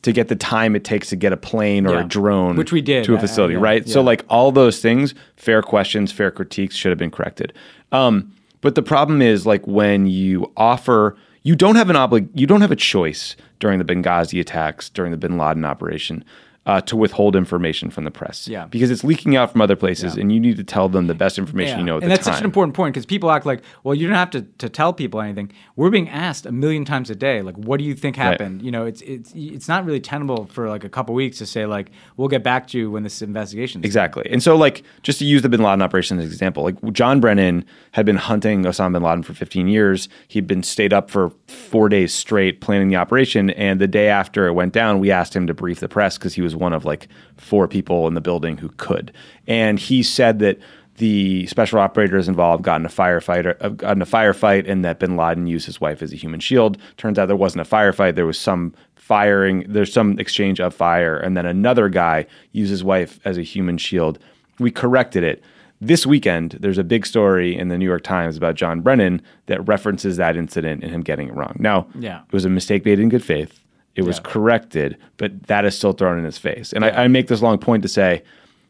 [0.02, 2.02] to get the time it takes to get a plane or Yeah.
[2.02, 3.04] a drone Which we did.
[3.06, 3.90] to a Uh, facility, yeah, right?
[3.90, 7.54] So like all those things, fair questions, fair critiques should have been corrected.
[7.92, 8.32] Um,
[8.66, 12.62] but the problem is like when you offer, you don't have an oblig, you don't
[12.62, 16.26] have a choice during the Benghazi attacks, during the Bin Laden operation.
[16.68, 18.66] Uh, to withhold information from the press, Yeah.
[18.66, 21.38] because it's leaking out from other places, and you need to tell them the best
[21.38, 22.34] information you know at and that's time.
[22.34, 24.92] such an important point because people act like, well, you don't have to, to tell
[24.92, 25.52] people anything.
[25.76, 28.64] We're being asked a million times a day, like, what do you think happened?
[28.64, 31.68] You know, it's it's it's not really tenable for like a couple weeks to say
[31.68, 33.84] like, we'll get back to you when this investigation.
[33.86, 34.28] Exactly.
[34.32, 37.20] And so, like, just to use the bin Laden operation as an example, like, John
[37.20, 40.10] Brennan had been hunting Osama bin Laden for 15 years.
[40.30, 43.52] He'd been stayed up for four days straight planning the operation.
[43.52, 46.34] And the day after it went down, we asked him to brief the press because
[46.34, 49.12] he was one of like four people in the building who could.
[49.48, 50.58] And he said that
[50.98, 55.00] the special operators involved got in a firefight, uh, got in a firefight, and that
[55.00, 56.78] Bin Laden used his wife as a human shield.
[56.98, 58.16] Turns out there wasn't a firefight.
[58.16, 59.66] There was some firing.
[59.68, 63.78] There's some exchange of fire, and then another guy used his wife as a human
[63.78, 64.20] shield.
[64.58, 65.44] We corrected it.
[65.82, 69.68] This weekend, there's a big story in the New York Times about John Brennan that
[69.68, 71.58] references that incident and him getting it wrong.
[71.60, 72.20] Now, Yeah.
[72.22, 73.60] it was a mistake made in good faith.
[73.96, 74.24] It was Yeah.
[74.32, 76.74] corrected, but that is still thrown in his face.
[76.74, 78.24] And I, I make this long point to say,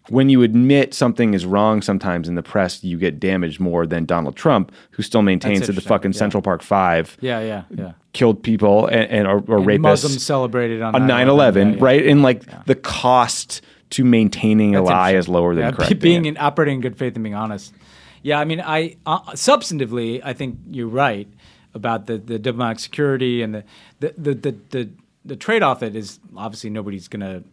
[0.09, 4.05] when you admit something is wrong sometimes in the press, you get damaged more than
[4.05, 6.19] Donald Trump, who still maintains that the fucking yeah.
[6.19, 7.93] Central Park Five Yeah, yeah, yeah.
[8.13, 11.78] killed people and, and or, or And rapists Muslims celebrated on on 9-11, yeah, yeah.
[11.80, 12.05] right?
[12.05, 13.61] And like the cost
[13.91, 17.15] to maintaining a lie is lower than Yeah, correcting being in operating in good faith
[17.15, 17.73] and being honest.
[18.21, 21.28] Yeah, I mean, I uh, substantively, I think you're right
[21.73, 23.63] about the, the diplomatic security and the
[23.99, 24.89] the the the, the,
[25.26, 27.43] the trade off that is obviously nobody's going to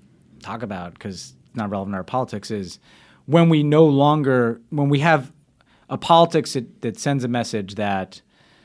[0.42, 2.78] talk about because it's not relevant to our politics is
[3.26, 5.32] when we no longer when we have
[5.88, 8.22] a politics that, that sends a message that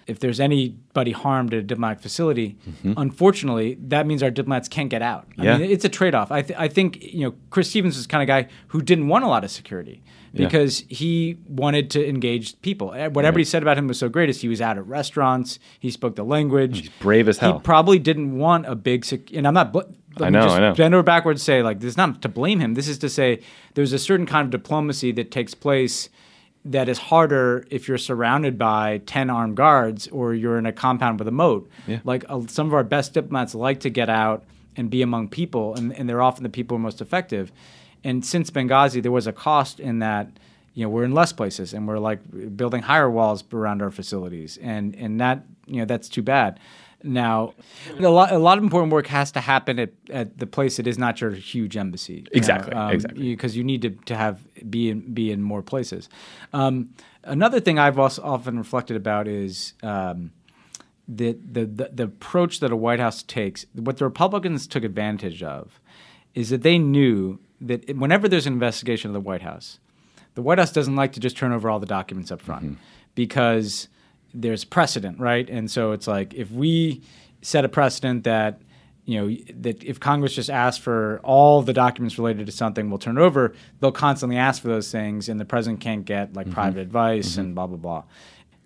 [0.08, 2.58] if there's anybody harmed at a diplomatic facility,
[3.02, 5.28] unfortunately, that means our diplomats can't get out.
[5.38, 5.58] I Yeah.
[5.58, 6.32] mean, it's a trade-off.
[6.32, 9.08] I, th- I think you know Chris Stevens was the kind of guy who didn't
[9.08, 10.02] want a lot of security
[10.34, 12.94] because he wanted to engage people.
[12.94, 15.58] Eh, What everybody said about him was so great is he was out at restaurants,
[15.80, 17.54] he spoke the language, he's brave as hell.
[17.56, 19.04] He probably didn't want a big.
[19.06, 19.74] Sec- and I'm not.
[19.74, 19.80] Bl-
[20.20, 20.74] let I me know, just I know.
[20.74, 21.44] Bend over backwards.
[21.44, 22.74] Say like this is not to blame him.
[22.74, 23.40] This is to say
[23.76, 26.10] there's a certain kind of diplomacy that takes place
[26.72, 31.20] that is harder if you're surrounded by 10 armed guards or you're in a compound
[31.20, 31.70] with a moat.
[32.04, 34.44] Like uh, some of our best diplomats like to get out
[34.76, 37.52] and be among people, and, and they're often the people who are most effective.
[38.04, 40.30] And since Benghazi, there was a cost in that.
[40.74, 42.20] You know, we're in less places, and we're like
[42.56, 46.60] building higher walls around our facilities, and and that you know that's too bad.
[47.04, 47.54] Now,
[48.00, 50.88] a lot, a lot of important work has to happen at, at the place that
[50.88, 52.14] is not your huge embassy.
[52.14, 53.24] you know, Exactly, um, exactly.
[53.30, 56.10] because you need to, to have be in be in more places.
[56.54, 56.90] Um,
[57.24, 60.32] another thing I've also often reflected about is um,
[61.08, 63.66] the, the the the approach that a White House takes.
[63.74, 65.80] What the Republicans took advantage of
[66.34, 69.80] is that they knew that whenever there's an investigation of the White House,
[70.36, 72.78] the White House doesn't like to just turn over all the documents up front
[73.16, 73.88] because
[74.34, 75.50] there's precedent, right?
[75.50, 77.02] And so it's like if we
[77.42, 78.62] set a precedent that
[79.06, 83.00] you know that if Congress just asks for all the documents related to something, we'll
[83.00, 83.54] turn it over.
[83.80, 86.54] They'll constantly ask for those things, and the president can't get like mm-hmm.
[86.54, 87.42] private advice mm-hmm.
[87.42, 88.04] and blah blah blah,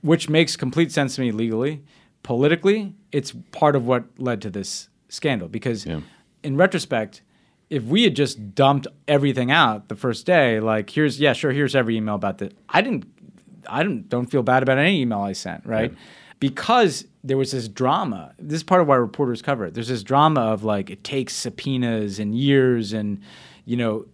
[0.01, 1.83] which makes complete sense to me legally.
[2.23, 7.21] Politically, it's part of what led to this scandal because, in retrospect,
[7.69, 11.75] if we had just dumped everything out the first day, like here's yeah sure here's
[11.75, 13.05] every email about that, I didn't
[13.67, 15.93] I don't don't feel bad about any email I sent, right?
[16.39, 18.33] Because there was this drama.
[18.39, 19.73] This is part of why reporters cover it.
[19.75, 23.21] There's this drama of like it takes subpoenas and years, and
[23.65, 24.05] you know,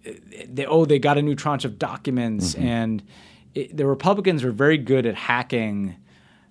[0.47, 2.67] they, oh they got a new tranche of documents, mm-hmm.
[2.67, 3.03] and
[3.55, 5.95] it, the Republicans were very good at hacking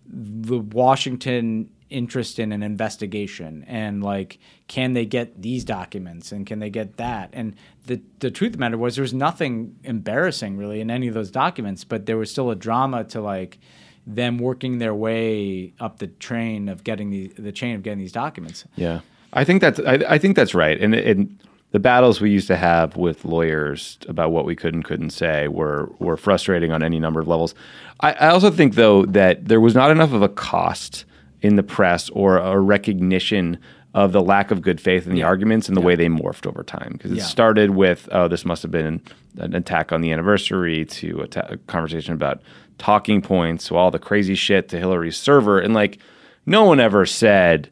[0.09, 3.65] the Washington interest in an investigation?
[3.67, 6.33] And like can they get these documents?
[6.33, 7.31] And can they get that?
[7.33, 7.55] And
[7.87, 11.15] the the truth of the matter was there was nothing embarrassing really in any of
[11.15, 13.59] those documents but there was still a drama to like
[14.07, 18.13] them working their way up the train of getting the the chain of getting these
[18.13, 18.65] documents.
[18.77, 19.01] Yeah,
[19.33, 20.81] I think that's I, I think that's right.
[20.81, 21.39] And, and
[21.73, 25.49] the battles we used to have with lawyers about what we could and couldn't say
[25.49, 27.55] were were frustrating on any number of levels.
[28.01, 31.05] I, I also think though that there was not enough of a cost
[31.47, 33.59] in the press or a recognition
[33.95, 36.63] of the lack of good faith in the arguments and the way they morphed over
[36.63, 36.91] time.
[36.93, 37.23] Because it Yeah.
[37.25, 39.01] started with, oh, this must have been
[39.39, 42.43] an attack on the anniversary, to a, ta- a conversation about
[42.77, 45.59] talking points, to all the crazy shit to Hillary's server.
[45.59, 45.99] And like,
[46.45, 47.71] no one ever said,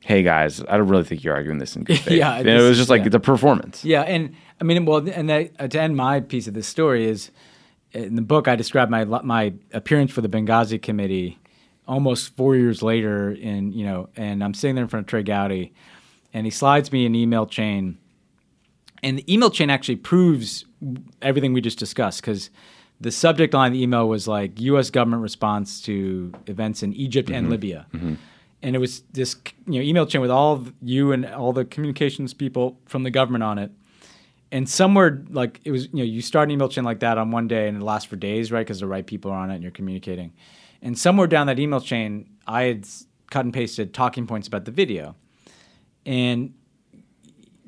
[0.00, 2.16] hey guys, I don't really think you're arguing this in good faith.
[2.16, 3.10] Yeah, And it was just like yeah.
[3.10, 3.84] the performance.
[3.84, 7.04] Yeah, and I mean, well, and that, uh, to end my piece of this story
[7.04, 7.30] is
[7.92, 11.38] in the book I describe my my appearance for the Benghazi committee
[11.88, 13.32] almost four years later.
[13.32, 15.72] In you know, and I'm sitting there in front of Trey Gowdy,
[16.32, 17.98] and he slides me an email chain,
[19.02, 20.64] and the email chain actually proves
[21.20, 22.50] everything we just discussed because.
[23.00, 24.90] The subject line of the email was like U.S.
[24.90, 27.52] government response to events in Egypt and mm-hmm.
[27.52, 28.14] Libya, mm-hmm.
[28.60, 29.36] and it was this
[29.68, 33.10] you know email chain with all of you and all the communications people from the
[33.12, 33.70] government on it
[34.50, 37.30] and somewhere like it was you know you start an email chain like that on
[37.30, 39.54] one day and it lasts for days right because the right people are on it
[39.54, 40.32] and you're communicating
[40.82, 42.86] and somewhere down that email chain i had
[43.30, 45.14] cut and pasted talking points about the video
[46.06, 46.54] and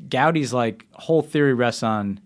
[0.09, 2.21] gowdy's like whole theory rests on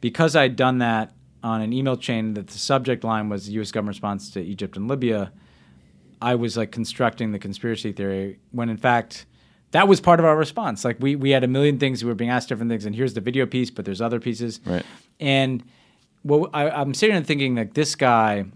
[0.00, 1.12] because i'd done that
[1.42, 4.88] on an email chain that the subject line was us government response to egypt and
[4.88, 5.32] libya
[6.20, 9.26] I was like constructing the conspiracy theory when in fact
[9.70, 10.84] that was part of our response.
[10.84, 13.14] Like we we had a million things we were being asked different things, and here's
[13.14, 14.60] the video piece, but there's other pieces.
[14.64, 14.84] Right.
[15.20, 15.62] And
[16.24, 18.46] well, I, I'm sitting and thinking like this guy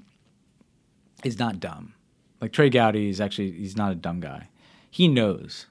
[1.24, 1.94] is not dumb.
[2.40, 4.48] Like Trey Gowdy is actually he's not a dumb guy.
[4.90, 5.66] He knows.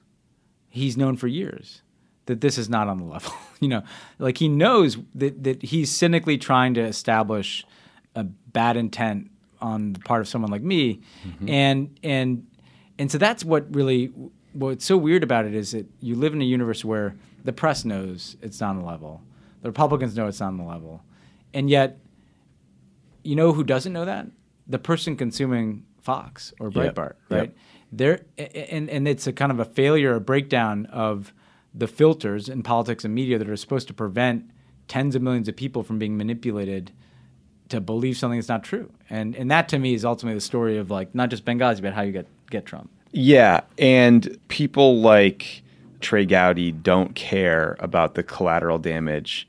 [0.68, 1.82] He's known for years
[2.26, 3.32] that this is not on the level.
[3.60, 3.82] you know,
[4.18, 7.66] like he knows that that he's cynically trying to establish
[8.14, 9.30] a bad intent
[9.60, 11.48] on the part of someone like me, mm-hmm.
[11.48, 12.46] and and
[12.98, 14.12] and so that's what really
[14.52, 17.84] what's so weird about it is that you live in a universe where the press
[17.84, 19.22] knows it's not on the level,
[19.62, 21.02] the Republicans know it's not on the level,
[21.54, 21.98] and yet
[23.22, 24.26] you know who doesn't know that?
[24.72, 27.40] The person consuming Fox or Breitbart, Yep.
[27.40, 27.54] right?
[27.92, 31.34] They're and and it's a kind of a failure, a breakdown of
[31.74, 34.50] the filters in politics and media that are supposed to prevent
[34.88, 36.90] tens of millions of people from being manipulated
[37.68, 38.90] to believe something that's not true.
[39.10, 41.92] And and that to me is ultimately the story of like not just Benghazi, but
[41.92, 42.90] how you get get Trump.
[43.12, 45.62] Yeah, and people like
[46.00, 49.46] Trey Gowdy don't care about the collateral damage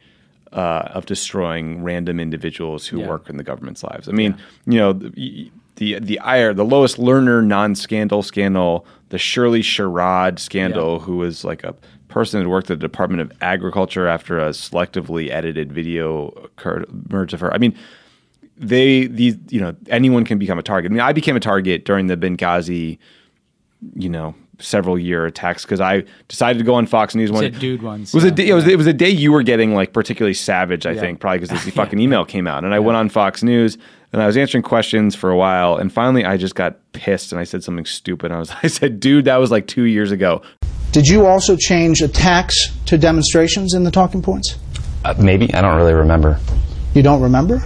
[0.54, 3.08] uh, of destroying random individuals who Yeah.
[3.08, 4.08] work in the government's lives.
[4.08, 4.36] I mean,
[4.66, 11.00] you know, the the the ire, the Lois Lerner non-scandal scandal, the Shirley Sherrod scandal,
[11.00, 11.74] who was like a
[12.08, 17.34] person who worked at the Department of Agriculture after a selectively edited video occurred, emerged
[17.34, 17.52] of her.
[17.52, 17.76] I mean,
[18.56, 20.92] they these you know anyone can become a target.
[20.92, 23.00] I mean, I became a target during the Benghazi,
[23.96, 27.82] you know, several year attacks because I decided to go on Fox News one dude
[27.82, 28.32] once, It was yeah.
[28.32, 30.86] a day, it was it was a day you were getting like particularly savage.
[30.86, 33.78] I think probably because the fucking email came out, and I went on Fox News
[34.14, 37.42] and I was answering questions for a while, and finally I just got pissed and
[37.42, 38.32] I said something stupid.
[38.32, 40.42] I was I said, dude, that was like two years ago.
[40.92, 42.56] Did you also change attacks
[42.86, 44.58] to demonstrations in the talking points?
[45.04, 46.40] Uh, maybe I don't really remember.
[46.94, 47.62] You don't remember?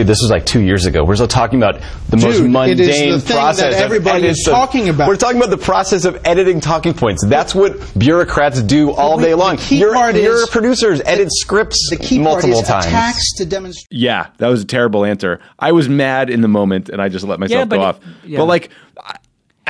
[0.00, 1.04] Dude, this was like two years ago.
[1.04, 3.74] We're still talking about the most mundane it is the thing process.
[3.74, 5.08] that everybody is talking about.
[5.08, 7.22] We're talking about the process of editing talking points.
[7.26, 9.58] That's what bureaucrats do all we- day the long.
[9.58, 12.86] key your, part your is- producers edit scripts The key multiple part is times.
[12.86, 13.88] attacks to demonstrations.
[13.90, 15.40] Yeah, that was a terrible answer.
[15.58, 18.00] I was mad in the moment and I just let myself but go it- off.
[18.24, 18.38] yeah.
[18.38, 19.16] But like, I-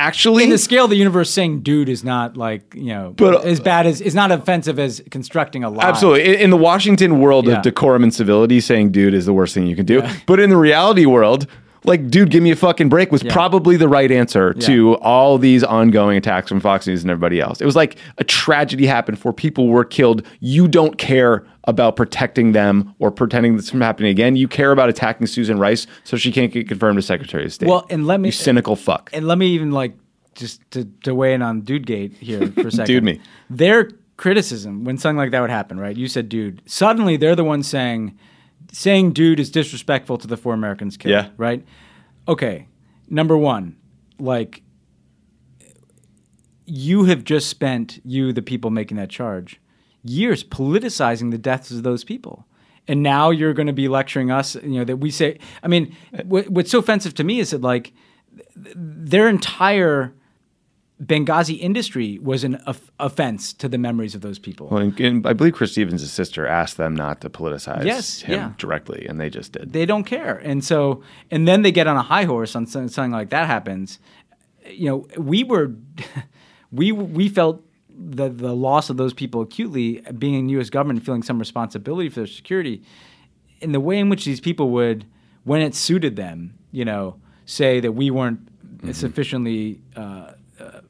[0.01, 3.33] actually, In the scale of the universe, saying "dude" is not like you know But,
[3.35, 5.83] uh, as bad as is not offensive as constructing a lie.
[5.85, 6.27] Absolutely.
[6.35, 7.57] In, in the Washington world Yeah.
[7.57, 10.01] of decorum and civility, saying dude is the worst thing you can do.
[10.25, 11.47] But in the reality world,
[11.83, 13.33] like, dude, give me a fucking break was Yeah.
[13.33, 14.67] probably the right answer Yeah.
[14.67, 17.59] to all these ongoing attacks from Fox News and everybody else.
[17.61, 20.23] It was like a tragedy happened for people were killed.
[20.39, 24.35] You don't care about protecting them or pretending this from happening again.
[24.35, 27.69] You care about attacking Susan Rice so she can't get confirmed as Secretary of State.
[27.69, 29.09] Well, and let me- You cynical fuck.
[29.13, 29.93] And let me even like
[30.35, 32.85] just to, to weigh in on Dudegate here for a second.
[32.85, 33.19] Dude me.
[33.49, 35.97] Their criticism when something like that would happen, right?
[35.97, 36.61] You said dude.
[36.67, 38.17] Suddenly they're the ones saying
[38.71, 41.11] saying dude is disrespectful to the four Americans killed.
[41.11, 41.29] Yeah.
[41.37, 41.65] Right?
[42.27, 42.67] Okay.
[43.09, 43.75] Number one,
[44.19, 44.63] like
[46.65, 49.59] you have just spent, you, the people making that charge,
[50.03, 52.45] years politicizing the deaths of those people.
[52.87, 55.95] And now you're going to be lecturing us, you know, that we say, I mean,
[56.17, 57.93] uh, what, what's so offensive to me is that, like,
[58.55, 60.13] their entire
[61.03, 64.67] Benghazi industry was an off- offense to the memories of those people.
[64.67, 68.35] Well, and, and I believe Chris Stevens' sister asked them not to politicize Yes, him
[68.35, 68.51] yeah.
[68.57, 69.73] directly, and they just did.
[69.73, 70.37] they don't care.
[70.43, 73.47] And so, and then they get on a high horse on some- something like that
[73.47, 73.97] happens.
[74.69, 75.71] You know, we were,
[76.71, 80.69] we we felt the the loss of those people acutely, being in U.S.
[80.69, 82.83] government, feeling some responsibility for their security.
[83.59, 85.05] In the way in which these people would,
[85.45, 88.39] when it suited them, you know, say that we weren't
[88.91, 89.81] sufficiently.
[89.95, 90.33] Uh, uh,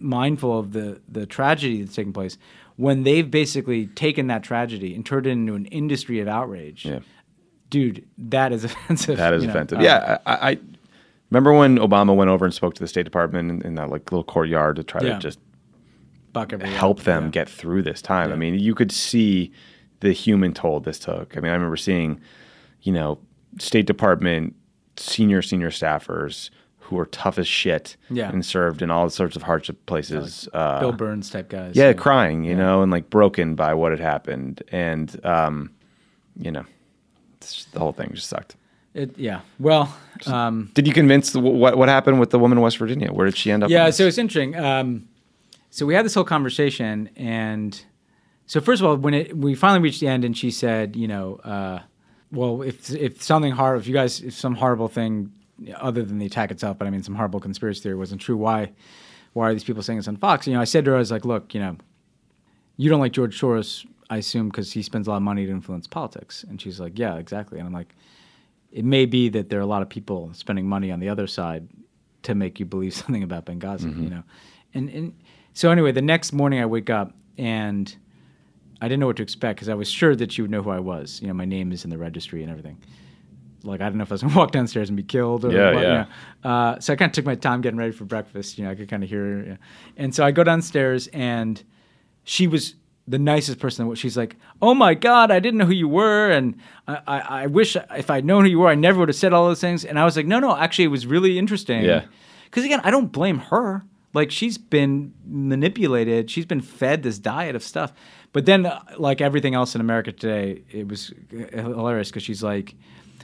[0.01, 2.37] mindful of the the tragedy that's taking place
[2.77, 6.85] when they've basically taken that tragedy and turned it into an industry of outrage.
[6.85, 6.99] Yeah.
[7.69, 9.17] Dude, that is offensive.
[9.17, 9.53] That is you know?
[9.53, 9.79] offensive.
[9.79, 10.57] Uh, yeah, I, I
[11.29, 14.11] remember when Obama went over and spoke to the State Department in, in that like
[14.11, 15.13] little courtyard to try Yeah.
[15.13, 15.39] to just
[16.33, 17.03] buck help up.
[17.05, 17.29] them Yeah.
[17.31, 18.31] get through this time.
[18.31, 19.51] I mean, you could see
[19.99, 21.37] the human toll this took.
[21.37, 22.19] I mean, I remember seeing,
[22.81, 23.19] you know,
[23.59, 24.55] State Department
[24.97, 26.49] senior senior staffers
[26.91, 28.29] who are tough as shit Yeah.
[28.29, 30.47] and served in all sorts of hardship places.
[30.53, 31.75] uh, Bill Burns type guys.
[31.75, 35.71] yeah, crying, you know, and like broken by what had happened, and um,
[36.37, 36.65] you know,
[37.37, 38.55] it's, the whole thing just sucked.
[38.93, 39.39] It, yeah.
[39.57, 39.95] Well,
[40.27, 43.11] um, Did you convince the, what what happened with the woman in West Virginia?
[43.11, 43.69] Where did she end up?
[43.69, 44.55] Yeah, so it's interesting.
[44.57, 45.07] Um,
[45.69, 47.81] so we had this whole conversation, and
[48.47, 51.07] so first of all, when it, we finally reached the end, and she said, you
[51.07, 51.79] know, uh,
[52.33, 55.31] well, if if something hard, if you guys, if some horrible thing
[55.75, 58.71] other than the attack itself, but I mean, some horrible conspiracy theory wasn't true, why,
[59.33, 60.47] why are these people saying this on Fox?
[60.47, 61.77] You know, I said to her, I was like, look, you know,
[62.77, 65.51] you don't like George Soros, I assume, because he spends a lot of money to
[65.51, 67.95] influence politics, and she's like, yeah, exactly, and I'm like,
[68.71, 71.27] it may be that there are a lot of people spending money on the other
[71.27, 71.67] side
[72.23, 74.03] to make you believe something about Benghazi, mm-hmm.
[74.03, 74.23] you know.
[74.73, 75.13] And and
[75.53, 77.93] so anyway, the next morning I wake up and
[78.81, 80.69] I didn't know what to expect because I was sure that she would know who
[80.69, 81.21] I was.
[81.21, 82.77] You know, my name is in the registry and everything.
[83.63, 85.73] Like I don't know if I was gonna walk downstairs and be killed or Yeah,
[85.73, 85.89] what, yeah.
[85.91, 86.05] You
[86.43, 86.49] know.
[86.49, 88.57] uh, so I kind of took my time getting ready for breakfast.
[88.57, 89.43] You know, I could kind of hear her.
[89.49, 89.55] yeah.
[89.97, 91.61] And so I go downstairs and
[92.23, 92.75] she was
[93.07, 93.93] the nicest person.
[93.95, 96.55] She's like, "Oh my God, I didn't know who you were, and
[96.87, 99.33] I, I, I wish if I'd known who you were, I never would have said
[99.33, 102.05] all those things." And I was like, "No, no, actually, it was really interesting." Yeah.
[102.45, 103.83] Because again, I don't blame her.
[104.13, 106.29] Like she's been manipulated.
[106.29, 107.91] She's been fed this diet of stuff.
[108.33, 111.11] But then, uh, like everything else in America today, it was
[111.51, 112.75] hilarious because she's like,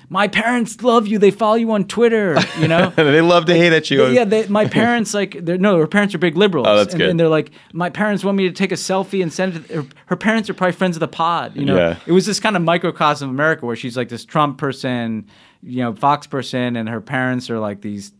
[0.09, 1.19] "My parents love you.
[1.19, 2.89] They follow you on Twitter." You know.
[2.95, 4.07] they love to hate at you.
[4.07, 6.67] Yeah, they, my parents like they're, no, her parents are big liberals.
[6.67, 7.09] Oh, that's and, good.
[7.09, 9.67] and they're like, my parents want me to take a selfie and send it.
[9.67, 11.55] To, her, her parents are probably friends of the pod.
[11.55, 11.97] You know, Yeah.
[12.05, 15.27] it was this kind of microcosm of America where she's like this Trump person,
[15.61, 18.11] you know, Fox person, and her parents are like these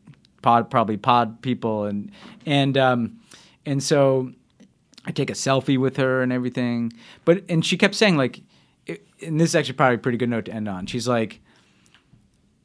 [0.42, 2.12] pod, probably pod people, and
[2.46, 3.20] and um,
[3.66, 4.32] and so
[5.06, 6.92] I take a selfie with her and everything.
[7.26, 8.42] But and she kept saying like,
[8.86, 10.86] it, and this is actually probably a pretty good note to end on.
[10.86, 11.40] She's like,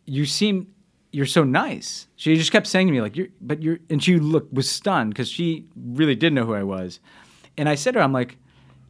[0.05, 0.69] you seem
[1.13, 2.09] you're so nice.
[2.17, 5.11] She just kept saying to me like you're but you're and she looked was stunned
[5.11, 7.01] because she really did know who I was.
[7.57, 8.39] And I said to her, I'm like,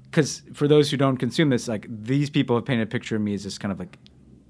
[0.04, 3.22] because for those who don't consume this, like these people have painted a picture of
[3.22, 3.98] me as this kind of like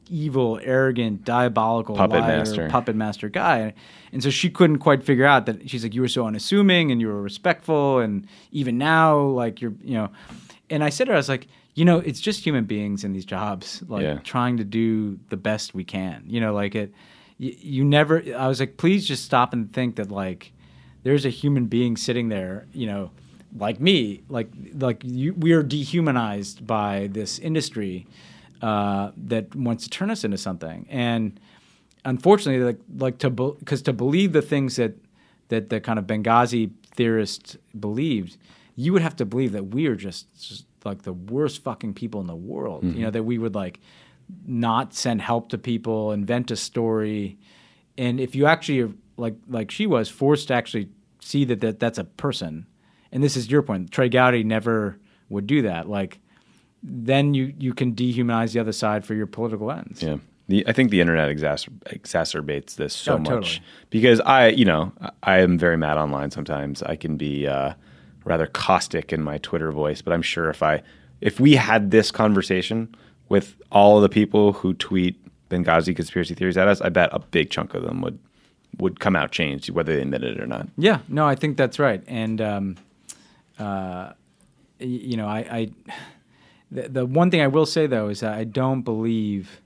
[0.08, 2.68] evil, arrogant, diabolical Puppet liar, master.
[2.68, 3.72] puppet master guy.
[4.12, 7.00] And so she couldn't quite figure out that she's like, you were so unassuming and
[7.00, 10.10] you were respectful, and even now, like you're, you know.
[10.68, 13.12] And I said to her, I was like, you know, it's just human beings in
[13.12, 14.18] these jobs, like Yeah.
[14.18, 16.24] trying to do the best we can.
[16.26, 16.92] You know, like it.
[17.38, 18.22] You, you never.
[18.36, 20.52] I was like, please just stop and think that like
[21.02, 22.66] there's a human being sitting there.
[22.72, 23.10] You know,
[23.56, 28.06] like me, like like you, we are dehumanized by this industry
[28.60, 30.86] uh, that wants to turn us into something.
[30.90, 31.40] And
[32.04, 34.94] unfortunately, like like to because to believe the things that
[35.48, 38.36] that the kind of Benghazi theorists believed,
[38.76, 42.20] you would have to believe that we are just, just like the worst fucking people
[42.20, 42.84] in the world.
[42.84, 43.80] You know that we would like
[44.46, 47.38] not send help to people, invent a story,
[47.98, 50.88] and if you actually are like like she was forced to actually
[51.20, 52.66] see that, that that's a person,
[53.12, 53.90] and this is your point.
[53.90, 55.88] Trey Gowdy never would do that.
[55.88, 56.18] Like
[56.82, 60.02] then you you can dehumanize the other side for your political ends.
[60.02, 60.16] Yeah.
[60.48, 63.60] The, I think the internet exacer- exacerbates this so Oh, much totally.
[63.90, 66.82] because I, you know, I- I am very mad online sometimes.
[66.82, 67.74] I can be uh,
[68.24, 70.82] rather caustic in my Twitter voice, but I'm sure if I,
[71.20, 72.94] if we had this conversation
[73.28, 75.18] with all the people who tweet
[75.48, 78.18] Benghazi conspiracy theories at us, I bet a big chunk of them would
[78.78, 80.66] would come out changed, whether they admit it or not.
[80.78, 82.02] Yeah, no, I think that's right.
[82.06, 82.76] And um,
[83.58, 84.12] uh,
[84.78, 85.70] you know, I, I
[86.70, 89.61] the, the one thing I will say though is that I don't believe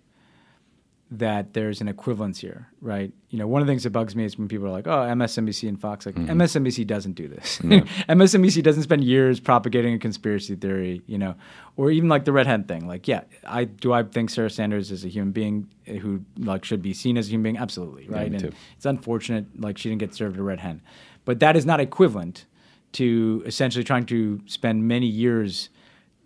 [1.09, 3.13] that there's an equivalence here, right?
[3.31, 5.03] You know, one of the things that bugs me is when people are like, "Oh,
[5.03, 6.41] MSNBC and Fox." Like, mm-hmm.
[6.41, 7.59] MSNBC doesn't do this.
[7.63, 11.37] MSNBC doesn't spend years propagating a conspiracy theory, you know,
[11.77, 12.89] or even like the Red Hen thing.
[12.89, 13.93] Like, yeah, I do.
[13.93, 17.31] I think Sarah Sanders is a human being who like should be seen as a
[17.31, 18.31] human being, absolutely, right?
[18.31, 18.53] me and too.
[18.77, 20.83] it's unfortunate like she didn't get served a Red Hen,
[21.25, 22.47] but that is not equivalent
[22.93, 25.69] to essentially trying to spend many years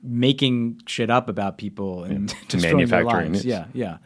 [0.02, 3.44] making shit up about people and destroying their Manufacturing lives.
[3.44, 3.48] it.
[3.48, 3.98] Yeah, yeah.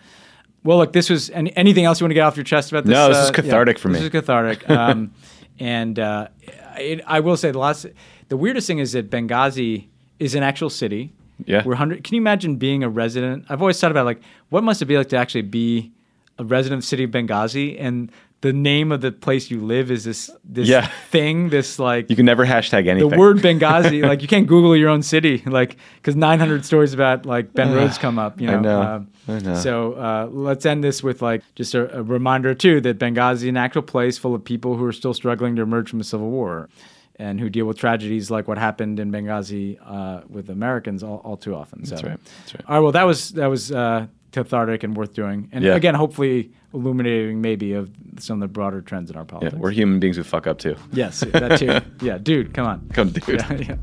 [0.64, 2.84] Well, look, this was any, anything else you want to get off your chest about
[2.84, 2.92] this?
[2.92, 3.94] No, this is uh, cathartic for me.
[3.94, 4.68] this is cathartic.
[4.74, 5.12] Um,
[5.60, 6.28] and uh,
[6.76, 7.86] it, I will say the last,
[8.28, 9.86] the weirdest thing is that Benghazi
[10.18, 11.12] is an actual city.
[11.44, 11.62] Yeah.
[11.64, 12.02] We're hundred.
[12.02, 13.44] Can you imagine being a resident?
[13.48, 15.92] I've always thought about like what must it be like to actually be
[16.38, 18.10] a resident of the city of Benghazi and
[18.44, 20.86] the name of the place you live is this this Yeah.
[21.10, 24.76] thing, this like You can never hashtag anything the word Benghazi, like you can't Google
[24.76, 28.40] your own city, like because 900 stories about like Ben Rhodes come up.
[28.42, 28.82] You know, I know.
[28.82, 29.54] Um, I know.
[29.54, 33.56] So uh, let's end this with like just a, a reminder too that Benghazi, an
[33.56, 36.68] actual place full of people who are still struggling to emerge from a civil war,
[37.16, 41.38] and who deal with tragedies like what happened in Benghazi uh, with Americans all, all
[41.38, 41.86] too often.
[41.86, 42.18] So, That's right.
[42.40, 42.64] That's right.
[42.68, 42.82] All right.
[42.82, 45.74] Well, that was that was uh, cathartic and worth doing, and Yeah.
[45.76, 49.52] again, hopefully illuminating maybe of some of the broader trends in our politics.
[49.54, 49.62] Yeah, politics.
[49.62, 50.76] we're human beings who fuck up too.
[50.92, 51.80] Yes, that too.
[52.06, 52.88] yeah, dude, come on.
[52.92, 53.24] Come, dude.
[53.28, 53.76] Yeah,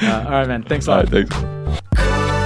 [0.00, 0.20] yeah.
[0.22, 0.62] Uh, all right, man.
[0.62, 1.12] Thanks a lot.
[1.12, 2.38] right, thanks.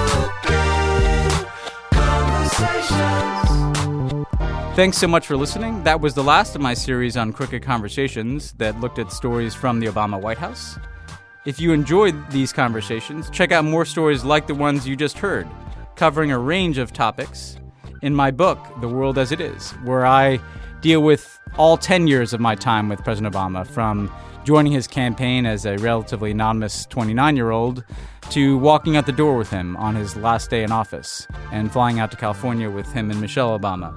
[4.74, 5.82] Thanks so much for listening.
[5.84, 9.78] That was the last of my series on Crooked Conversations that looked at stories from
[9.80, 10.78] the Obama White House.
[11.44, 15.46] If you enjoyed these conversations, check out more stories like the ones you just heard,
[15.96, 17.56] covering a range of topics
[18.02, 20.40] in my book, The World as It Is, where I
[20.80, 24.12] deal with all 10 years of my time with President Obama, from
[24.44, 27.84] joining his campaign as a relatively anonymous 29 year old
[28.30, 32.00] to walking out the door with him on his last day in office and flying
[32.00, 33.94] out to California with him and Michelle Obama.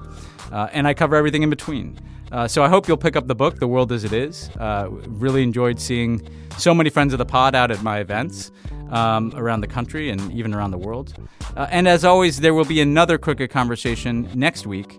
[0.52, 1.98] Uh, and I cover everything in between.
[2.30, 4.50] Uh, so I hope you'll pick up the book, The World as It Is.
[4.58, 6.28] Uh, really enjoyed seeing
[6.58, 8.50] so many friends of the pod out at my events
[8.90, 11.14] um, around the country and even around the world.
[11.56, 14.98] Uh, and as always, there will be another Crooked Conversation next week,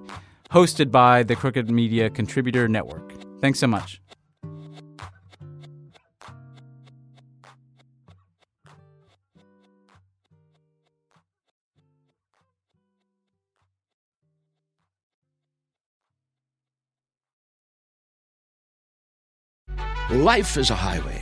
[0.51, 3.13] hosted by the Crooked Media Contributor Network.
[3.41, 4.01] Thanks so much.
[20.09, 21.21] Life is a highway,